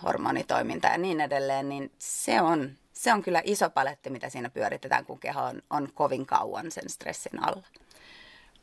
hormonitoiminta 0.04 0.88
ja 0.88 0.98
niin 0.98 1.22
edelleen, 1.22 1.70
niin 1.70 1.92
se 2.00 2.42
on, 2.42 2.72
se 2.94 3.14
on 3.14 3.24
kyllä 3.24 3.42
iso 3.46 3.70
paletti, 3.70 4.10
mitä 4.10 4.30
siinä 4.30 4.50
pyöritetään, 4.50 5.06
kun 5.06 5.20
keho 5.20 5.42
on, 5.42 5.62
on 5.70 5.90
kovin 5.94 6.26
kauan 6.26 6.72
sen 6.72 6.90
stressin 6.90 7.44
alla. 7.44 7.64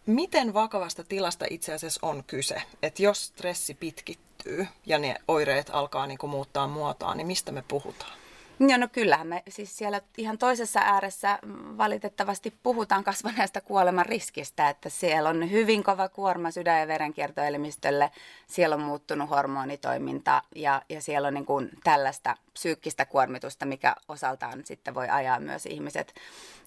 Miten 0.08 0.54
vakavasta 0.54 1.04
tilasta 1.04 1.46
itse 1.50 1.74
asiassa 1.74 2.06
on 2.06 2.24
kyse? 2.26 2.62
Että 2.82 3.02
jos 3.02 3.26
stressi 3.26 3.74
pitkittyy 3.74 4.66
ja 4.86 4.98
ne 4.98 5.16
oireet 5.28 5.70
alkaa 5.72 6.06
niin 6.06 6.18
muuttaa 6.26 6.68
muotoa, 6.68 7.14
niin 7.14 7.26
mistä 7.26 7.52
me 7.52 7.64
puhutaan? 7.68 8.12
Joo, 8.60 8.78
no 8.78 8.88
kyllähän 8.92 9.26
me 9.26 9.42
siis 9.48 9.76
siellä 9.76 10.00
ihan 10.16 10.38
toisessa 10.38 10.80
ääressä 10.80 11.38
valitettavasti 11.78 12.54
puhutaan 12.62 13.04
kasvaneesta 13.04 13.60
kuoleman 13.60 14.06
riskistä, 14.06 14.68
että 14.68 14.88
siellä 14.88 15.28
on 15.28 15.50
hyvin 15.50 15.84
kova 15.84 16.08
kuorma 16.08 16.50
sydän- 16.50 16.80
ja 16.80 16.88
verenkiertoelimistölle, 16.88 18.10
siellä 18.46 18.76
on 18.76 18.82
muuttunut 18.82 19.30
hormonitoiminta 19.30 20.42
ja, 20.54 20.82
ja 20.88 21.02
siellä 21.02 21.28
on 21.28 21.34
niin 21.34 21.46
kuin 21.46 21.70
tällaista 21.84 22.36
psyykkistä 22.58 23.04
kuormitusta, 23.04 23.66
mikä 23.66 23.94
osaltaan 24.08 24.66
sitten 24.66 24.94
voi 24.94 25.08
ajaa 25.08 25.40
myös 25.40 25.66
ihmiset 25.66 26.14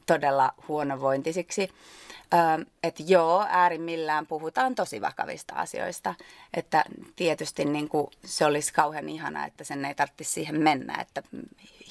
todella 0.05 0.53
huonovointisiksi. 0.67 1.69
Että 2.83 3.03
joo, 3.07 3.45
äärimmillään 3.49 4.27
puhutaan 4.27 4.75
tosi 4.75 5.01
vakavista 5.01 5.55
asioista. 5.55 6.15
Että 6.53 6.85
tietysti 7.15 7.65
niin 7.65 7.89
kuin 7.89 8.07
se 8.25 8.45
olisi 8.45 8.73
kauhean 8.73 9.09
ihana, 9.09 9.45
että 9.45 9.63
sen 9.63 9.85
ei 9.85 9.95
tarvitsisi 9.95 10.31
siihen 10.31 10.61
mennä. 10.61 11.01
Että 11.01 11.23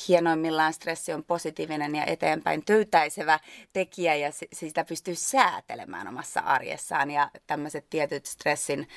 hienoimmillaan 0.09 0.73
stressi 0.73 1.13
on 1.13 1.25
positiivinen 1.25 1.95
ja 1.95 2.05
eteenpäin 2.05 2.65
töytäisevä 2.65 3.39
tekijä 3.73 4.15
ja 4.15 4.31
sitä 4.53 4.85
pystyy 4.85 5.15
säätelemään 5.15 6.09
omassa 6.09 6.41
arjessaan. 6.41 7.11
Ja 7.11 7.31
tämmöiset 7.47 7.87
tietyt 7.91 8.27
stressin 8.27 8.89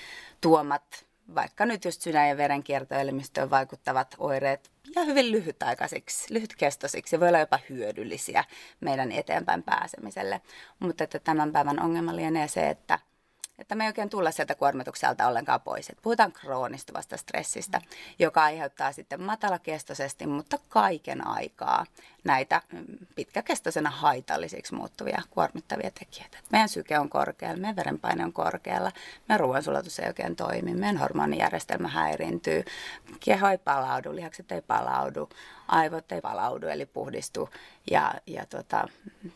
tuomat 0.42 1.06
vaikka 1.36 1.66
nyt 1.66 1.86
just 1.86 2.02
sydän- 2.02 2.30
ja 2.30 2.38
verenkiertoelimistöön 2.38 3.50
vaikuttavat 3.50 4.16
oireet 4.18 4.72
ja 4.96 5.04
hyvin 5.04 5.32
lyhytaikaisiksi, 5.32 6.34
lyhytkestoisiksi, 6.34 7.20
voi 7.20 7.28
olla 7.28 7.40
jopa 7.40 7.60
hyödyllisiä 7.70 8.44
meidän 8.80 9.12
eteenpäin 9.12 9.64
pääsemiselle. 9.64 10.42
Mutta 10.80 11.04
että 11.04 11.20
tämän 11.20 11.52
päivän 11.52 11.80
ongelma 11.80 12.16
lienee 12.16 12.48
se, 12.48 12.70
että 12.70 13.00
että 13.60 13.76
me 13.76 13.84
ei 13.84 13.88
oikein 13.88 14.10
tulla 14.10 14.32
sieltä 14.32 14.56
kuormitukselta 14.56 15.28
ollenkaan 15.28 15.62
pois. 15.62 15.90
Et 15.90 15.98
puhutaan 16.02 16.32
kroonistuvasta 16.32 17.18
stressistä, 17.18 17.82
joka 18.20 18.44
aiheuttaa 18.44 18.92
sitten 18.92 19.22
matalakestoisesti, 19.22 20.28
mutta 20.28 20.58
kaiken 20.70 21.28
aikaa 21.28 21.86
näitä 22.24 22.62
mm, 22.72 22.86
pitkäkestoisena 23.16 23.90
haitallisiksi 23.90 24.76
muuttuvia 24.76 25.22
kuormittavia 25.30 25.92
tekijöitä. 26.00 26.38
Meidän 26.52 26.70
syke 26.70 27.00
on 27.00 27.10
korkealla, 27.10 27.58
meidän 27.58 27.76
verenpaine 27.76 28.26
on 28.26 28.34
korkealla, 28.34 28.92
meidän 29.30 29.40
ruoansulatus 29.40 30.00
ei 30.00 30.08
oikein 30.08 30.36
toimi, 30.36 30.74
meidän 30.74 30.98
hormonijärjestelmä 30.98 31.88
häiriintyy, 31.88 32.64
keho 33.20 33.48
ei 33.48 33.58
palaudu, 33.58 34.16
lihakset 34.16 34.52
ei 34.52 34.62
palaudu, 34.62 35.30
aivot 35.68 36.12
ei 36.12 36.22
palaudu 36.22 36.68
eli 36.68 36.86
puhdistu 36.86 37.50
ja, 37.92 38.14
ja 38.28 38.46
tota, 38.46 38.88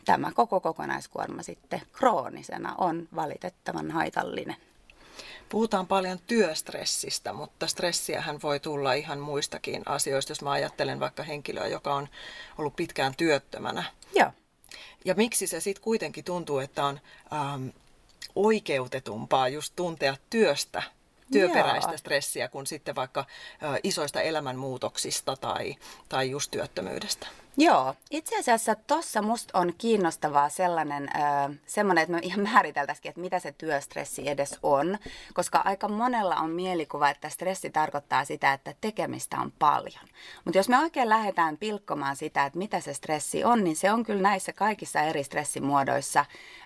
tämä 0.04 0.32
koko 0.34 0.60
kokonaiskuorma 0.60 1.42
sitten 1.42 1.82
kroonisena 1.92 2.74
on 2.78 3.08
valitettavan 3.14 3.90
haitallinen. 3.90 4.56
Puhutaan 5.48 5.86
paljon 5.86 6.18
työstressistä, 6.26 7.32
mutta 7.32 7.66
stressiähän 7.66 8.42
voi 8.42 8.60
tulla 8.60 8.92
ihan 8.92 9.18
muistakin 9.18 9.82
asioista, 9.86 10.30
jos 10.30 10.42
mä 10.42 10.50
ajattelen 10.50 11.00
vaikka 11.00 11.22
henkilöä, 11.22 11.66
joka 11.66 11.94
on 11.94 12.08
ollut 12.58 12.76
pitkään 12.76 13.14
työttömänä. 13.16 13.84
Joo. 14.14 14.30
Ja 15.04 15.14
miksi 15.14 15.46
se 15.46 15.60
sitten 15.60 15.84
kuitenkin 15.84 16.24
tuntuu, 16.24 16.58
että 16.58 16.84
on 16.84 17.00
ähm, 17.32 17.68
oikeutetumpaa 18.34 19.48
just 19.48 19.72
tuntea 19.76 20.16
työstä 20.30 20.82
työperäistä 21.32 21.90
Joo. 21.90 21.98
stressiä 21.98 22.48
kuin 22.48 22.66
sitten 22.66 22.94
vaikka 22.94 23.24
ö, 23.62 23.80
isoista 23.82 24.20
elämänmuutoksista 24.20 25.36
tai, 25.36 25.76
tai 26.08 26.30
just 26.30 26.50
työttömyydestä. 26.50 27.26
Joo, 27.60 27.94
itse 28.10 28.38
asiassa 28.38 28.74
tuossa 28.74 29.22
musta 29.22 29.58
on 29.58 29.72
kiinnostavaa 29.78 30.48
sellainen, 30.48 31.08
äh, 31.16 31.58
semmoinen, 31.66 32.02
että 32.02 32.14
me 32.14 32.20
ihan 32.22 32.40
määriteltäisikin, 32.40 33.08
että 33.08 33.20
mitä 33.20 33.38
se 33.38 33.52
työstressi 33.52 34.28
edes 34.28 34.58
on, 34.62 34.98
koska 35.34 35.62
aika 35.64 35.88
monella 35.88 36.36
on 36.36 36.50
mielikuva, 36.50 37.10
että 37.10 37.28
stressi 37.28 37.70
tarkoittaa 37.70 38.24
sitä, 38.24 38.52
että 38.52 38.74
tekemistä 38.80 39.36
on 39.40 39.52
paljon. 39.58 40.08
Mutta 40.44 40.58
jos 40.58 40.68
me 40.68 40.78
oikein 40.78 41.08
lähdetään 41.08 41.56
pilkkomaan 41.56 42.16
sitä, 42.16 42.46
että 42.46 42.58
mitä 42.58 42.80
se 42.80 42.94
stressi 42.94 43.44
on, 43.44 43.64
niin 43.64 43.76
se 43.76 43.92
on 43.92 44.04
kyllä 44.04 44.22
näissä 44.22 44.52
kaikissa 44.52 45.00
eri 45.00 45.24
stressimuodoissa 45.24 46.24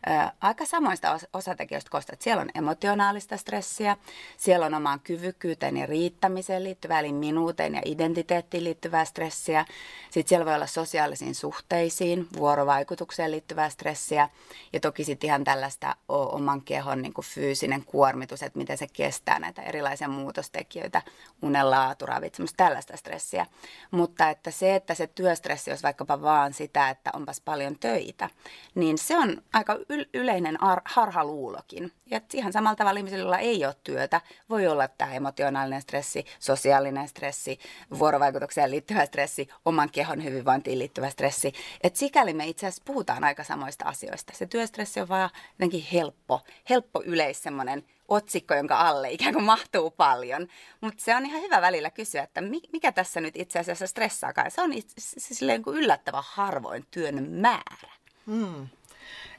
äh, 0.09 0.33
aika 0.41 0.67
samoista 0.67 1.17
os- 1.17 1.29
osatekijöistä 1.33 1.91
koostaa. 1.91 2.17
Siellä 2.19 2.41
on 2.41 2.51
emotionaalista 2.55 3.37
stressiä, 3.37 3.97
siellä 4.37 4.67
on 4.67 4.75
omaan 4.75 5.01
kyvykkyyteen 5.01 5.77
ja 5.77 5.87
riittämiseen 5.87 6.65
liittyvää, 6.65 7.01
eli 7.01 7.13
minuuteen 7.13 7.75
ja 7.75 7.83
identiteettiin 7.85 8.65
liittyvää 8.65 9.05
stressiä. 9.05 9.65
Sitten 10.11 10.29
siellä 10.29 10.47
voi 10.47 10.55
olla 10.55 10.67
sosiaalisiin 10.85 11.35
suhteisiin, 11.35 12.27
vuorovaikutukseen 12.37 13.31
liittyvää 13.31 13.69
stressiä 13.69 14.29
ja 14.73 14.81
toki 14.81 15.05
sitten 15.05 15.29
ihan 15.29 15.45
tällaista 15.45 15.97
oman 16.09 16.63
kehon 16.63 17.03
niin 17.03 17.13
kuin 17.13 17.25
fyysinen 17.25 17.85
kuormitus, 17.85 18.43
että 18.43 18.59
miten 18.59 18.79
se 18.79 18.87
kestää 18.93 19.39
näitä 19.39 19.63
erilaisia 19.63 20.09
muutostekijöitä, 20.09 21.03
unen 21.43 21.71
laatu, 21.71 22.07
ravitsemus, 22.07 22.55
tällaista 22.57 22.97
stressiä. 22.97 23.47
Mutta 23.91 24.31
että 24.31 24.51
se, 24.51 24.75
että 24.75 24.95
se 24.95 25.07
työstressi 25.07 25.71
olisi 25.71 25.83
vaikkapa 25.83 26.23
vaan 26.23 26.53
sitä, 26.53 26.91
että 26.91 27.11
onpas 27.15 27.41
paljon 27.41 27.79
töitä, 27.79 28.31
niin 28.75 28.99
se 28.99 29.19
on 29.19 29.43
aika 29.53 29.77
yleinen 30.15 30.63
ar- 30.63 30.83
harhaluulokin. 30.85 31.93
Ja 32.11 32.21
ihan 32.33 32.53
samalla 32.53 32.77
tavalla 32.77 32.99
ihmisillä, 32.99 33.23
joilla 33.23 33.39
ei 33.39 33.65
ole 33.65 33.75
työtä, 33.85 34.21
voi 34.51 34.67
olla 34.67 34.89
tämä 34.89 35.15
emotionaalinen 35.15 35.83
stressi, 35.83 36.25
sosiaalinen 36.39 37.09
stressi, 37.09 37.59
vuorovaikutukseen 37.99 38.71
liittyvä 38.71 39.07
stressi, 39.07 39.49
oman 39.65 39.91
kehon 39.91 40.25
hyvinvointiin 40.25 40.72
liittyvä 40.79 41.11
stressi. 41.11 41.53
Et 41.83 41.97
sikäli 41.97 42.35
me 42.35 42.47
itse 42.47 42.67
asiassa 42.67 42.83
puhutaan 42.87 43.25
aika 43.25 43.45
samoista 43.45 43.85
asioista. 43.85 44.33
Se 44.37 44.47
työstressi 44.47 45.01
on 45.01 45.09
vaan 45.09 45.31
jotenkin 45.53 45.87
helppo, 45.93 46.41
helppo 46.71 47.03
yleis 47.05 47.43
semmoinen 47.43 47.85
otsikko, 48.09 48.55
jonka 48.55 48.81
alle 48.81 49.11
ikään 49.11 49.33
kuin 49.33 49.45
mahtuu 49.45 49.91
paljon. 49.91 50.49
Mutta 50.81 51.05
se 51.05 51.17
on 51.17 51.27
ihan 51.27 51.43
hyvä 51.43 51.61
välillä 51.61 51.91
kysyä, 51.91 52.23
että 52.23 52.41
mikä 52.73 52.93
tässä 52.93 53.21
nyt 53.21 53.37
itse 53.37 53.59
asiassa 53.59 53.87
stressaakaan. 53.87 54.51
Se 54.51 54.63
on 54.63 54.73
itse, 54.73 54.95
silleen 55.19 55.63
kuin 55.63 55.77
yllättävän 55.77 56.23
harvoin 56.27 56.85
työn 56.91 57.29
määrä. 57.31 57.93
Hmm. 58.27 58.69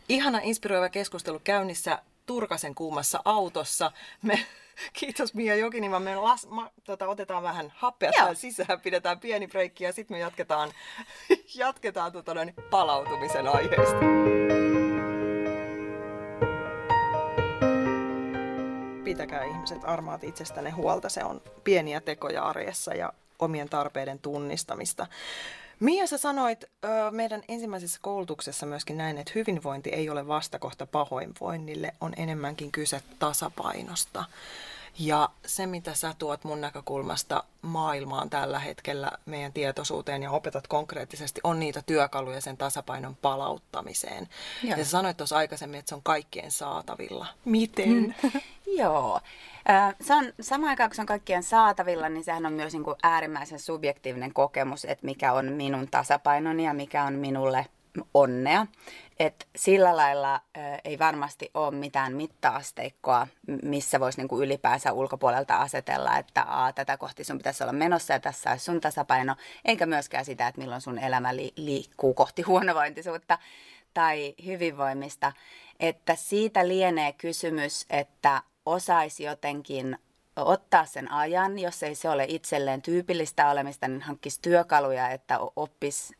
Ihana 0.09 0.39
inspiroiva 0.43 0.89
keskustelu 0.89 1.41
käynnissä 1.43 2.01
Turkasen 2.25 2.75
kuumassa 2.75 3.19
autossa. 3.25 3.91
Me 4.21 4.45
Kiitos 4.99 5.33
Mia 5.33 5.55
Jokiniva. 5.55 5.99
Me 5.99 6.15
las, 6.15 6.47
ma, 6.47 6.71
tota, 6.83 7.07
otetaan 7.07 7.43
vähän 7.43 7.73
happea 7.75 8.11
tähän 8.11 8.35
sisään, 8.35 8.81
pidetään 8.81 9.19
pieni 9.19 9.47
breikki 9.47 9.83
ja 9.83 9.93
sitten 9.93 10.15
me 10.15 10.19
jatketaan, 10.19 10.69
jatketaan 11.55 12.11
tota, 12.11 12.33
noin, 12.33 12.53
palautumisen 12.69 13.47
aiheesta. 13.47 13.99
Pitäkää 19.03 19.43
ihmiset 19.43 19.79
armaat 19.83 20.23
itsestänne 20.23 20.69
huolta. 20.69 21.09
Se 21.09 21.23
on 21.23 21.41
pieniä 21.63 22.01
tekoja 22.01 22.43
arjessa 22.43 22.93
ja 22.93 23.13
omien 23.39 23.69
tarpeiden 23.69 24.19
tunnistamista. 24.19 25.07
Mia, 25.83 26.07
sä 26.07 26.17
sanoit 26.17 26.63
ö, 26.63 26.87
meidän 27.11 27.41
ensimmäisessä 27.47 27.99
koulutuksessa 28.01 28.65
myöskin 28.65 28.97
näin, 28.97 29.17
että 29.17 29.31
hyvinvointi 29.35 29.89
ei 29.89 30.09
ole 30.09 30.27
vastakohta 30.27 30.85
pahoinvoinnille, 30.85 31.93
on 32.01 32.13
enemmänkin 32.17 32.71
kyse 32.71 33.01
tasapainosta. 33.19 34.23
Ja 34.99 35.29
se, 35.45 35.65
mitä 35.65 35.93
sä 35.93 36.13
tuot 36.17 36.43
mun 36.43 36.61
näkökulmasta 36.61 37.43
maailmaan 37.61 38.29
tällä 38.29 38.59
hetkellä 38.59 39.11
meidän 39.25 39.53
tietoisuuteen 39.53 40.23
ja 40.23 40.31
opetat 40.31 40.67
konkreettisesti, 40.67 41.41
on 41.43 41.59
niitä 41.59 41.81
työkaluja 41.85 42.41
sen 42.41 42.57
tasapainon 42.57 43.15
palauttamiseen. 43.15 44.29
Joo. 44.63 44.77
Ja 44.77 44.83
sä 44.83 44.89
sanoit 44.89 45.17
tuossa 45.17 45.37
aikaisemmin, 45.37 45.79
että 45.79 45.89
se 45.89 45.95
on 45.95 46.03
kaikkien 46.03 46.51
saatavilla. 46.51 47.27
Miten? 47.45 48.15
Joo. 48.79 49.19
Se 50.01 50.13
on, 50.13 50.33
samaan 50.41 50.69
aikaan, 50.69 50.89
kun 50.89 50.95
se 50.95 51.01
on 51.01 51.05
kaikkien 51.05 51.43
saatavilla, 51.43 52.09
niin 52.09 52.23
sehän 52.23 52.45
on 52.45 52.53
myös 52.53 52.73
niin 52.73 52.83
kuin 52.83 52.97
äärimmäisen 53.03 53.59
subjektiivinen 53.59 54.33
kokemus, 54.33 54.85
että 54.85 55.05
mikä 55.05 55.33
on 55.33 55.51
minun 55.51 55.87
tasapainoni 55.87 56.65
ja 56.65 56.73
mikä 56.73 57.03
on 57.03 57.13
minulle 57.13 57.65
onnea. 58.13 58.67
Et 59.19 59.47
sillä 59.55 59.95
lailla 59.97 60.35
ä, 60.35 60.41
ei 60.85 60.99
varmasti 60.99 61.51
ole 61.53 61.75
mitään 61.75 62.13
mittaasteikkoa, 62.13 63.27
missä 63.63 63.99
voisi 63.99 64.17
niinku 64.17 64.41
ylipäänsä 64.41 64.91
ulkopuolelta 64.93 65.57
asetella, 65.57 66.17
että 66.17 66.45
a, 66.47 66.73
tätä 66.73 66.97
kohti 66.97 67.23
sun 67.23 67.37
pitäisi 67.37 67.63
olla 67.63 67.73
menossa 67.73 68.13
ja 68.13 68.19
tässä 68.19 68.49
olisi 68.51 68.65
sun 68.65 68.81
tasapaino, 68.81 69.35
eikä 69.65 69.85
myöskään 69.85 70.25
sitä, 70.25 70.47
että 70.47 70.61
milloin 70.61 70.81
sun 70.81 70.99
elämä 70.99 71.35
li- 71.35 71.53
liikkuu 71.55 72.13
kohti 72.13 72.41
huonovointisuutta 72.51 73.37
tai 73.93 74.35
hyvinvoimista. 74.45 75.31
Että 75.79 76.15
siitä 76.15 76.67
lienee 76.67 77.11
kysymys, 77.11 77.85
että 77.89 78.41
osaisi 78.65 79.23
jotenkin 79.23 79.97
ottaa 80.35 80.85
sen 80.85 81.11
ajan, 81.11 81.59
jos 81.59 81.83
ei 81.83 81.95
se 81.95 82.09
ole 82.09 82.25
itselleen 82.27 82.81
tyypillistä 82.81 83.49
olemista, 83.49 83.87
niin 83.87 84.01
hankkisi 84.01 84.39
työkaluja, 84.41 85.09
että 85.09 85.39
oppisi 85.55 86.13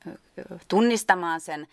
tunnistamaan 0.68 1.42
sen, 1.42 1.68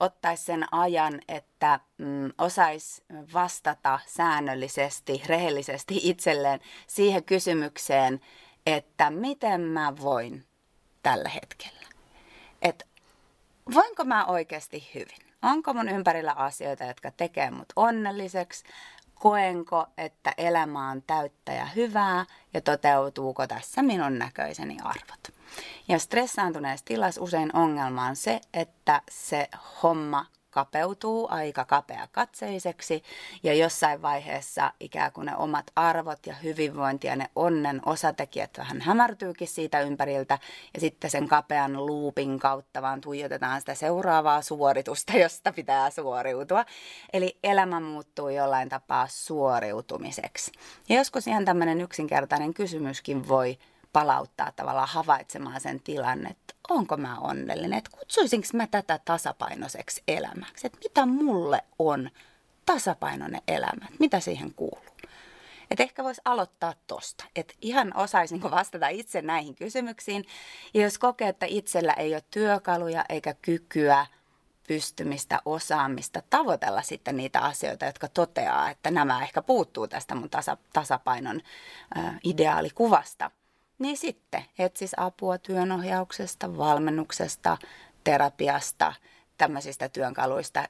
ottaisi 0.00 0.44
sen 0.44 0.74
ajan, 0.74 1.20
että 1.28 1.80
mm, 1.98 2.32
osaisi 2.38 3.02
vastata 3.34 3.98
säännöllisesti, 4.06 5.22
rehellisesti 5.26 6.00
itselleen 6.02 6.60
siihen 6.86 7.24
kysymykseen, 7.24 8.20
että 8.66 9.10
miten 9.10 9.60
mä 9.60 9.92
voin 10.02 10.44
tällä 11.02 11.28
hetkellä. 11.28 11.88
Että 12.62 12.84
voinko 13.74 14.04
mä 14.04 14.24
oikeasti 14.26 14.90
hyvin? 14.94 15.32
Onko 15.42 15.74
mun 15.74 15.88
ympärillä 15.88 16.32
asioita, 16.32 16.84
jotka 16.84 17.10
tekee 17.10 17.50
mut 17.50 17.72
onnelliseksi? 17.76 18.64
Koenko, 19.22 19.86
että 19.98 20.34
elämä 20.38 20.90
on 20.90 21.02
täyttä 21.02 21.52
ja 21.52 21.66
hyvää 21.66 22.26
ja 22.54 22.60
toteutuuko 22.60 23.46
tässä 23.46 23.82
minun 23.82 24.18
näköiseni 24.18 24.76
arvot? 24.84 25.32
Ja 25.88 25.98
stressaantuneessa 25.98 26.86
tilassa 26.86 27.22
usein 27.22 27.56
ongelma 27.56 28.06
on 28.06 28.16
se, 28.16 28.40
että 28.54 29.02
se 29.10 29.48
homma 29.82 30.26
kapeutuu 30.52 31.28
aika 31.30 31.64
kapea 31.64 32.08
katseiseksi 32.12 33.02
ja 33.42 33.54
jossain 33.54 34.02
vaiheessa 34.02 34.72
ikään 34.80 35.12
kuin 35.12 35.26
ne 35.26 35.36
omat 35.36 35.66
arvot 35.76 36.26
ja 36.26 36.34
hyvinvointi 36.34 37.06
ja 37.06 37.16
ne 37.16 37.30
onnen 37.36 37.80
osatekijät 37.86 38.58
vähän 38.58 38.80
hämärtyykin 38.80 39.48
siitä 39.48 39.80
ympäriltä 39.80 40.38
ja 40.74 40.80
sitten 40.80 41.10
sen 41.10 41.28
kapean 41.28 41.86
luupin 41.86 42.38
kautta 42.38 42.82
vaan 42.82 43.00
tuijotetaan 43.00 43.60
sitä 43.60 43.74
seuraavaa 43.74 44.42
suoritusta, 44.42 45.12
josta 45.16 45.52
pitää 45.52 45.90
suoriutua. 45.90 46.64
Eli 47.12 47.38
elämä 47.42 47.80
muuttuu 47.80 48.28
jollain 48.28 48.68
tapaa 48.68 49.06
suoriutumiseksi. 49.10 50.52
Ja 50.88 50.96
joskus 50.96 51.26
ihan 51.26 51.44
tämmöinen 51.44 51.80
yksinkertainen 51.80 52.54
kysymyskin 52.54 53.28
voi 53.28 53.58
palauttaa 53.92 54.52
tavallaan 54.52 54.88
havaitsemaan 54.88 55.60
sen 55.60 55.80
tilanne, 55.80 56.30
että 56.30 56.54
onko 56.70 56.96
mä 56.96 57.18
onnellinen, 57.18 57.78
että 57.78 57.90
kutsuisinko 57.98 58.48
mä 58.52 58.66
tätä 58.66 59.00
tasapainoiseksi 59.04 60.02
elämäksi, 60.08 60.66
että 60.66 60.78
mitä 60.84 61.06
mulle 61.06 61.64
on 61.78 62.10
tasapainoinen 62.66 63.42
elämä, 63.48 63.84
että 63.84 63.96
mitä 63.98 64.20
siihen 64.20 64.54
kuuluu. 64.54 64.92
Et 65.70 65.80
ehkä 65.80 66.04
voisi 66.04 66.20
aloittaa 66.24 66.74
tosta, 66.86 67.24
että 67.36 67.54
ihan 67.60 67.96
osaisinko 67.96 68.50
vastata 68.50 68.88
itse 68.88 69.22
näihin 69.22 69.54
kysymyksiin. 69.54 70.24
Ja 70.74 70.82
jos 70.82 70.98
kokee, 70.98 71.28
että 71.28 71.46
itsellä 71.46 71.92
ei 71.92 72.14
ole 72.14 72.24
työkaluja 72.30 73.04
eikä 73.08 73.34
kykyä, 73.42 74.06
pystymistä, 74.68 75.40
osaamista 75.44 76.22
tavoitella 76.30 76.82
sitten 76.82 77.16
niitä 77.16 77.40
asioita, 77.40 77.84
jotka 77.84 78.08
toteaa, 78.08 78.70
että 78.70 78.90
nämä 78.90 79.22
ehkä 79.22 79.42
puuttuu 79.42 79.88
tästä 79.88 80.14
mun 80.14 80.30
tasa, 80.30 80.56
tasapainon 80.72 81.40
ideaalikuvasta– 82.24 83.30
niin 83.82 83.96
sitten 83.96 84.44
etsis 84.58 84.92
apua 84.96 85.38
työnohjauksesta, 85.38 86.56
valmennuksesta, 86.56 87.58
terapiasta, 88.04 88.92
tämmöisistä 89.38 89.88
työnkaluista, 89.88 90.68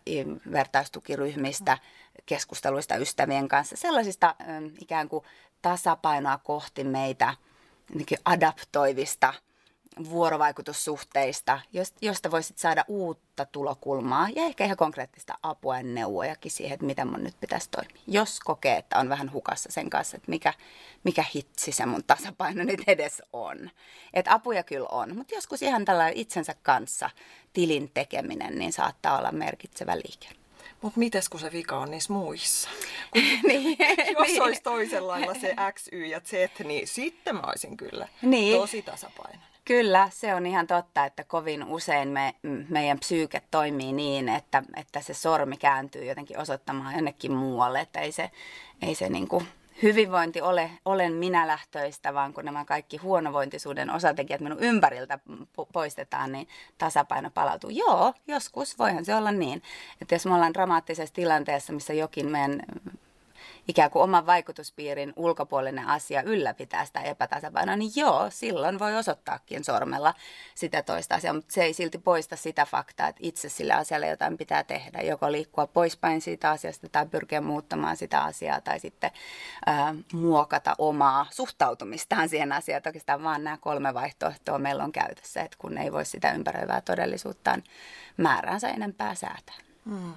vertaistukiryhmistä, 0.53 1.79
keskusteluista 2.27 2.97
ystävien 2.97 3.49
kanssa, 3.49 3.77
sellaisista 3.77 4.35
ikään 4.81 5.09
kuin 5.09 5.25
tasapainoa 5.63 6.39
kohti 6.39 6.85
meitä 6.85 7.35
adaptoivista 8.25 9.35
vuorovaikutussuhteista, 10.11 11.61
josta 12.03 12.31
voisit 12.31 12.59
saada 12.59 12.85
uutta 12.89 13.45
tulokulmaa 13.45 14.29
ja 14.37 14.43
ehkä 14.43 14.65
ihan 14.65 14.77
konkreettista 14.77 15.35
apua 15.43 15.77
ja 15.77 15.83
neuvojakin 15.83 16.51
siihen, 16.51 16.75
että 16.75 16.87
miten 16.87 17.09
mun 17.09 17.25
nyt 17.25 17.41
pitäisi 17.41 17.71
toimia. 17.71 18.03
Jos 18.07 18.41
kokee, 18.41 18.77
että 18.77 18.99
on 18.99 19.09
vähän 19.09 19.33
hukassa 19.33 19.73
sen 19.73 19.91
kanssa, 19.91 20.17
että 20.17 20.31
mikä, 20.31 20.55
mikä 21.05 21.25
hitsi 21.35 21.73
se 21.73 21.87
mun 21.87 22.05
tasapaino 22.05 22.65
nyt 22.65 22.81
edes 22.87 23.23
on. 23.33 23.71
Että 24.15 24.33
apuja 24.35 24.63
kyllä 24.63 24.89
on, 24.89 25.17
mutta 25.17 25.35
joskus 25.35 25.63
ihan 25.63 25.85
tällä 25.85 26.09
itsensä 26.09 26.55
kanssa 26.63 27.11
tilin 27.53 27.91
tekeminen 27.95 28.59
niin 28.59 28.73
saattaa 28.73 29.19
olla 29.19 29.33
merkitsevä 29.33 29.97
liike. 29.97 30.29
Mutta 30.83 30.99
mites 30.99 31.29
kun 31.29 31.41
se 31.41 31.53
vika 31.53 31.79
on 31.79 31.91
niissä 31.91 32.13
muissa? 32.13 32.69
Kun, 33.13 33.23
niin, 33.43 33.79
jos 34.19 34.29
niin. 34.29 34.43
olisi 34.43 34.63
toisenlailla 34.63 35.35
se 35.35 35.55
X, 35.73 35.89
Y 35.93 36.07
ja 36.07 36.21
Z, 36.21 36.33
niin 36.65 36.89
sitten 36.89 37.35
mä 37.35 37.43
olisin 37.47 37.77
kyllä 37.77 38.09
niin. 38.23 38.59
tosi 38.59 38.83
tasapainoinen. 38.83 39.52
Kyllä, 39.73 40.09
se 40.13 40.35
on 40.35 40.47
ihan 40.47 40.67
totta, 40.67 41.05
että 41.05 41.25
kovin 41.25 41.65
usein 41.65 42.09
me, 42.09 42.35
meidän 42.69 42.99
psyyke 42.99 43.43
toimii 43.51 43.93
niin, 43.93 44.29
että, 44.29 44.63
että 44.77 45.01
se 45.01 45.15
sormi 45.15 45.57
kääntyy 45.57 46.05
jotenkin 46.05 46.39
osoittamaan 46.39 46.95
jonnekin 46.95 47.33
muualle, 47.33 47.81
että 47.81 48.01
ei 48.01 48.13
se, 48.13 48.31
ei 48.83 48.95
se 48.95 49.09
niin 49.09 49.29
kuin 49.29 49.47
hyvinvointi 49.83 50.41
ole, 50.41 50.71
olen 50.85 51.13
minä 51.13 51.47
lähtöistä, 51.47 52.15
vaan 52.15 52.35
kun 52.35 52.45
nämä 52.45 52.65
kaikki 52.65 52.97
huonovointisuuden 52.97 53.91
osatekijät 53.91 54.41
minun 54.41 54.61
ympäriltä 54.61 55.19
poistetaan, 55.73 56.33
niin 56.33 56.49
tasapaino 56.79 57.31
palautuu. 57.31 57.71
Joo, 57.71 58.15
joskus 58.29 58.79
voihan 58.79 59.05
se 59.05 59.15
olla 59.15 59.33
niin, 59.33 59.63
että 60.01 60.15
jos 60.15 60.27
me 60.27 60.35
ollaan 60.35 60.55
dramaattisessa 60.55 61.15
tilanteessa, 61.15 61.73
missä 61.73 61.93
jokin 61.93 62.27
meidän 62.27 62.63
ikään 63.69 63.91
kuin 63.91 64.03
oman 64.03 64.27
vaikutuspiirin 64.27 65.13
ulkopuolinen 65.17 65.89
asia 65.89 66.23
ylläpitää 66.23 66.85
sitä 66.85 67.01
epätasapainoa, 67.01 67.77
niin 67.77 67.93
joo, 67.97 68.27
silloin 68.31 68.79
voi 68.79 68.97
osoittaakin 68.97 69.65
sormella 69.65 70.15
sitä 70.55 70.83
toista 70.83 71.15
asiaa, 71.15 71.35
mutta 71.35 71.53
se 71.53 71.65
ei 71.65 71.73
silti 71.73 71.99
poista 71.99 72.37
sitä 72.37 72.67
faktaa, 72.67 73.09
että 73.09 73.21
itse 73.25 73.49
sillä 73.49 73.77
asialla 73.77 74.07
jotain 74.07 74.37
pitää 74.39 74.65
tehdä, 74.65 75.03
joko 75.03 75.33
liikkua 75.33 75.67
poispäin 75.67 76.21
siitä 76.21 76.51
asiasta 76.51 76.89
tai 76.89 77.07
pyrkiä 77.07 77.41
muuttamaan 77.41 77.97
sitä 77.97 78.23
asiaa 78.23 78.61
tai 78.61 78.81
sitten 78.81 79.11
ää, 79.67 79.95
muokata 80.13 80.75
omaa 80.79 81.27
suhtautumistaan 81.31 82.29
siihen 82.29 82.53
asiaan. 82.53 82.77
Että 82.77 82.89
oikeastaan 82.89 83.23
vaan 83.23 83.45
nämä 83.45 83.57
kolme 83.57 83.95
vaihtoehtoa 83.95 84.59
meillä 84.59 84.85
on 84.85 84.93
käytössä, 84.93 85.43
että 85.43 85.57
kun 85.61 85.79
ei 85.79 85.93
voi 85.93 86.05
sitä 86.05 86.33
ympäröivää 86.33 86.81
todellisuuttaan 86.81 87.63
määräänsä 88.17 88.69
enempää 88.69 89.15
säätää. 89.15 89.55
Hmm. 89.85 90.15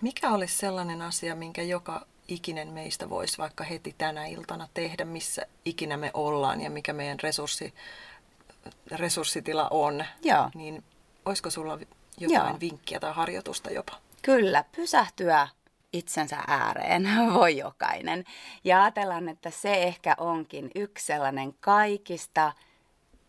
Mikä 0.00 0.30
olisi 0.30 0.56
sellainen 0.56 1.02
asia, 1.02 1.34
minkä 1.34 1.62
joka 1.62 2.06
ikinen 2.28 2.68
meistä 2.68 3.10
voisi 3.10 3.38
vaikka 3.38 3.64
heti 3.64 3.94
tänä 3.98 4.26
iltana 4.26 4.68
tehdä, 4.74 5.04
missä 5.04 5.46
ikinä 5.64 5.96
me 5.96 6.10
ollaan 6.14 6.60
ja 6.60 6.70
mikä 6.70 6.92
meidän 6.92 7.20
resurssi, 7.22 7.74
resurssitila 8.90 9.68
on, 9.70 10.04
Joo. 10.22 10.50
niin 10.54 10.84
olisiko 11.24 11.50
sulla 11.50 11.78
jotain 12.18 12.48
Joo. 12.48 12.60
vinkkiä 12.60 13.00
tai 13.00 13.12
harjoitusta 13.12 13.70
jopa? 13.70 13.92
Kyllä, 14.22 14.64
pysähtyä 14.76 15.48
itsensä 15.92 16.38
ääreen 16.46 17.08
voi 17.34 17.56
jokainen. 17.58 18.24
Ja 18.64 18.82
ajatellaan, 18.82 19.28
että 19.28 19.50
se 19.50 19.82
ehkä 19.82 20.14
onkin 20.18 20.70
yksi 20.74 21.06
sellainen 21.06 21.54
kaikista 21.60 22.52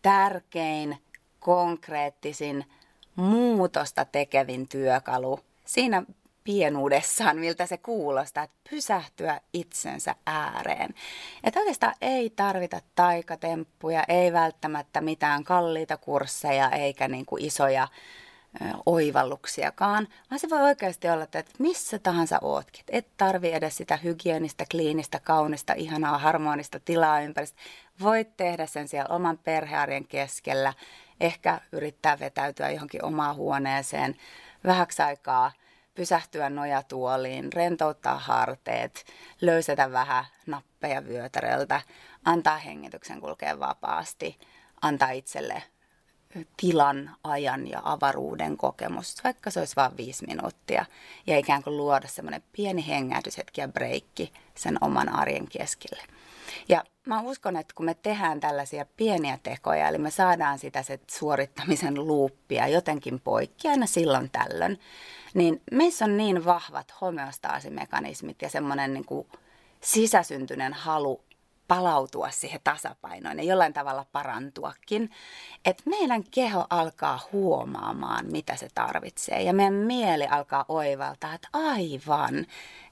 tärkein, 0.02 0.98
konkreettisin, 1.40 2.64
muutosta 3.16 4.04
tekevin 4.04 4.68
työkalu 4.68 5.40
siinä 5.64 6.02
pienuudessaan, 6.46 7.38
miltä 7.38 7.66
se 7.66 7.76
kuulostaa, 7.76 8.44
että 8.44 8.56
pysähtyä 8.70 9.40
itsensä 9.52 10.14
ääreen. 10.26 10.94
Että 11.44 11.60
oikeastaan 11.60 11.94
ei 12.00 12.30
tarvita 12.30 12.80
taikatemppuja, 12.94 14.04
ei 14.08 14.32
välttämättä 14.32 15.00
mitään 15.00 15.44
kalliita 15.44 15.96
kursseja 15.96 16.70
eikä 16.70 17.08
niin 17.08 17.26
kuin 17.26 17.44
isoja 17.44 17.88
oivalluksiakaan, 18.86 20.08
vaan 20.30 20.38
se 20.38 20.50
voi 20.50 20.62
oikeasti 20.62 21.08
olla, 21.08 21.22
että 21.22 21.44
missä 21.58 21.98
tahansa 21.98 22.38
ootkin. 22.42 22.84
Et 22.88 23.06
tarvi 23.16 23.52
edes 23.52 23.76
sitä 23.76 23.96
hygienistä, 23.96 24.64
kliinistä, 24.70 25.20
kaunista, 25.20 25.72
ihanaa, 25.72 26.18
harmonista 26.18 26.80
tilaa 26.80 27.20
ympäristöä. 27.20 27.64
Voit 28.02 28.36
tehdä 28.36 28.66
sen 28.66 28.88
siellä 28.88 29.14
oman 29.14 29.38
perhearjen 29.38 30.06
keskellä, 30.06 30.72
ehkä 31.20 31.60
yrittää 31.72 32.18
vetäytyä 32.18 32.70
johonkin 32.70 33.04
omaan 33.04 33.36
huoneeseen 33.36 34.16
vähäksi 34.64 35.02
aikaa– 35.02 35.52
pysähtyä 35.96 36.50
nojatuoliin, 36.50 37.52
rentouttaa 37.52 38.18
harteet, 38.18 39.04
löysätä 39.40 39.92
vähän 39.92 40.24
nappeja 40.46 41.04
vyötäröltä, 41.04 41.80
antaa 42.24 42.58
hengityksen 42.58 43.20
kulkea 43.20 43.60
vapaasti, 43.60 44.38
antaa 44.82 45.10
itselle 45.10 45.62
tilan, 46.56 47.16
ajan 47.24 47.68
ja 47.68 47.80
avaruuden 47.84 48.56
kokemus, 48.56 49.24
vaikka 49.24 49.50
se 49.50 49.60
olisi 49.60 49.76
vain 49.76 49.96
viisi 49.96 50.26
minuuttia, 50.26 50.84
ja 51.26 51.38
ikään 51.38 51.62
kuin 51.62 51.76
luoda 51.76 52.08
semmoinen 52.08 52.42
pieni 52.52 52.86
hengähdyshetki 52.86 53.60
ja 53.60 53.68
breikki 53.68 54.32
sen 54.54 54.78
oman 54.80 55.08
arjen 55.08 55.48
keskelle. 55.48 56.02
Ja 56.68 56.84
mä 57.06 57.20
uskon, 57.20 57.56
että 57.56 57.74
kun 57.74 57.86
me 57.86 57.94
tehdään 57.94 58.40
tällaisia 58.40 58.86
pieniä 58.96 59.38
tekoja, 59.42 59.88
eli 59.88 59.98
me 59.98 60.10
saadaan 60.10 60.58
sitä 60.58 60.82
se 60.82 61.00
suorittamisen 61.10 61.94
luuppia 62.06 62.68
jotenkin 62.68 63.20
poikki 63.20 63.68
aina 63.68 63.86
silloin 63.86 64.30
tällöin, 64.30 64.80
niin 65.34 65.62
meissä 65.72 66.04
on 66.04 66.16
niin 66.16 66.44
vahvat 66.44 66.94
homeostaasimekanismit 67.00 68.42
ja 68.42 68.48
semmoinen 68.50 68.94
niin 68.94 69.04
kuin 69.04 69.26
sisäsyntyinen 69.80 70.72
halu 70.72 71.20
palautua 71.68 72.30
siihen 72.30 72.60
tasapainoon 72.64 73.38
ja 73.38 73.44
jollain 73.44 73.72
tavalla 73.72 74.06
parantuakin, 74.12 75.10
että 75.64 75.82
meidän 75.86 76.24
keho 76.24 76.66
alkaa 76.70 77.20
huomaamaan, 77.32 78.26
mitä 78.32 78.56
se 78.56 78.68
tarvitsee. 78.74 79.42
Ja 79.42 79.52
meidän 79.52 79.74
mieli 79.74 80.26
alkaa 80.26 80.64
oivaltaa, 80.68 81.34
että 81.34 81.48
aivan, 81.52 82.46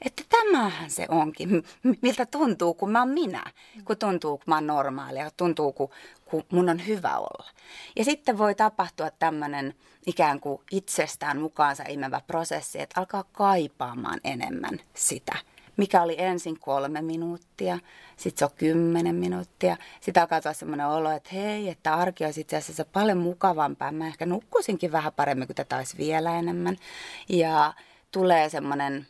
että 0.04 0.22
tämähän 0.28 0.90
se 0.90 1.06
onkin, 1.08 1.64
miltä 2.02 2.26
tuntuu, 2.26 2.74
kun 2.74 2.90
mä 2.90 2.98
oon 2.98 3.08
minä, 3.08 3.44
kun 3.84 3.96
tuntuu, 3.96 4.38
kun 4.38 4.44
mä 4.46 4.54
oon 4.54 4.66
normaalia, 4.66 5.30
tuntuu, 5.36 5.72
kun, 5.72 5.90
kun 6.24 6.44
mun 6.52 6.68
on 6.68 6.86
hyvä 6.86 7.18
olla. 7.18 7.50
Ja 7.96 8.04
sitten 8.04 8.38
voi 8.38 8.54
tapahtua 8.54 9.10
tämmöinen 9.10 9.74
ikään 10.06 10.40
kuin 10.40 10.62
itsestään 10.70 11.40
mukaansa 11.40 11.84
imevä 11.88 12.20
prosessi, 12.26 12.80
että 12.80 13.00
alkaa 13.00 13.24
kaipaamaan 13.32 14.20
enemmän 14.24 14.80
sitä– 14.94 15.36
mikä 15.76 16.02
oli 16.02 16.14
ensin 16.18 16.60
kolme 16.60 17.02
minuuttia, 17.02 17.78
sitten 18.16 18.38
se 18.38 18.44
on 18.44 18.50
kymmenen 18.58 19.14
minuuttia. 19.14 19.76
Sitten 20.00 20.20
alkaa 20.20 20.40
tulla 20.40 20.54
sellainen 20.54 20.86
olo, 20.86 21.10
että 21.10 21.30
hei, 21.32 21.68
että 21.68 21.94
arki 21.94 22.24
olisi 22.24 22.40
itse 22.40 22.56
asiassa 22.56 22.84
paljon 22.84 23.18
mukavampaa. 23.18 23.92
Mä 23.92 24.06
ehkä 24.06 24.26
nukkuisinkin 24.26 24.92
vähän 24.92 25.12
paremmin, 25.12 25.46
kun 25.46 25.56
tätä 25.56 25.76
olisi 25.76 25.98
vielä 25.98 26.38
enemmän. 26.38 26.76
Ja 27.28 27.72
tulee 28.10 28.48
semmoinen 28.48 29.06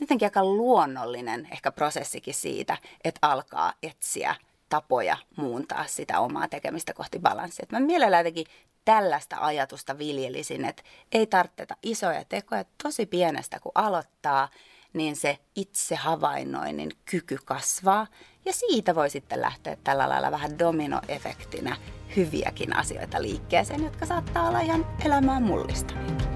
jotenkin 0.00 0.26
aika 0.26 0.44
luonnollinen 0.44 1.48
ehkä 1.52 1.72
prosessikin 1.72 2.34
siitä, 2.34 2.78
että 3.04 3.18
alkaa 3.22 3.72
etsiä 3.82 4.34
tapoja 4.68 5.16
muuntaa 5.36 5.86
sitä 5.86 6.20
omaa 6.20 6.48
tekemistä 6.48 6.94
kohti 6.94 7.18
balanssia. 7.18 7.62
Et 7.62 7.72
mä 7.72 7.80
mielellään 7.80 8.20
jotenkin 8.20 8.46
tällaista 8.84 9.36
ajatusta 9.40 9.98
viljelisin, 9.98 10.64
että 10.64 10.82
ei 11.12 11.26
tarvita 11.26 11.76
isoja 11.82 12.24
tekoja, 12.24 12.64
tosi 12.82 13.06
pienestä 13.06 13.60
kun 13.60 13.72
aloittaa– 13.74 14.48
niin 14.96 15.16
se 15.16 15.38
itse 15.54 15.94
havainnoinnin 15.94 16.90
kyky 17.04 17.38
kasvaa. 17.44 18.06
Ja 18.44 18.52
siitä 18.52 18.94
voi 18.94 19.10
sitten 19.10 19.40
lähteä 19.40 19.76
tällä 19.84 20.08
lailla 20.08 20.30
vähän 20.30 20.58
dominoefektinä 20.58 21.76
hyviäkin 22.16 22.76
asioita 22.76 23.22
liikkeeseen, 23.22 23.84
jotka 23.84 24.06
saattaa 24.06 24.48
olla 24.48 24.60
ihan 24.60 24.86
elämää 25.04 25.40
mullistavia. 25.40 26.35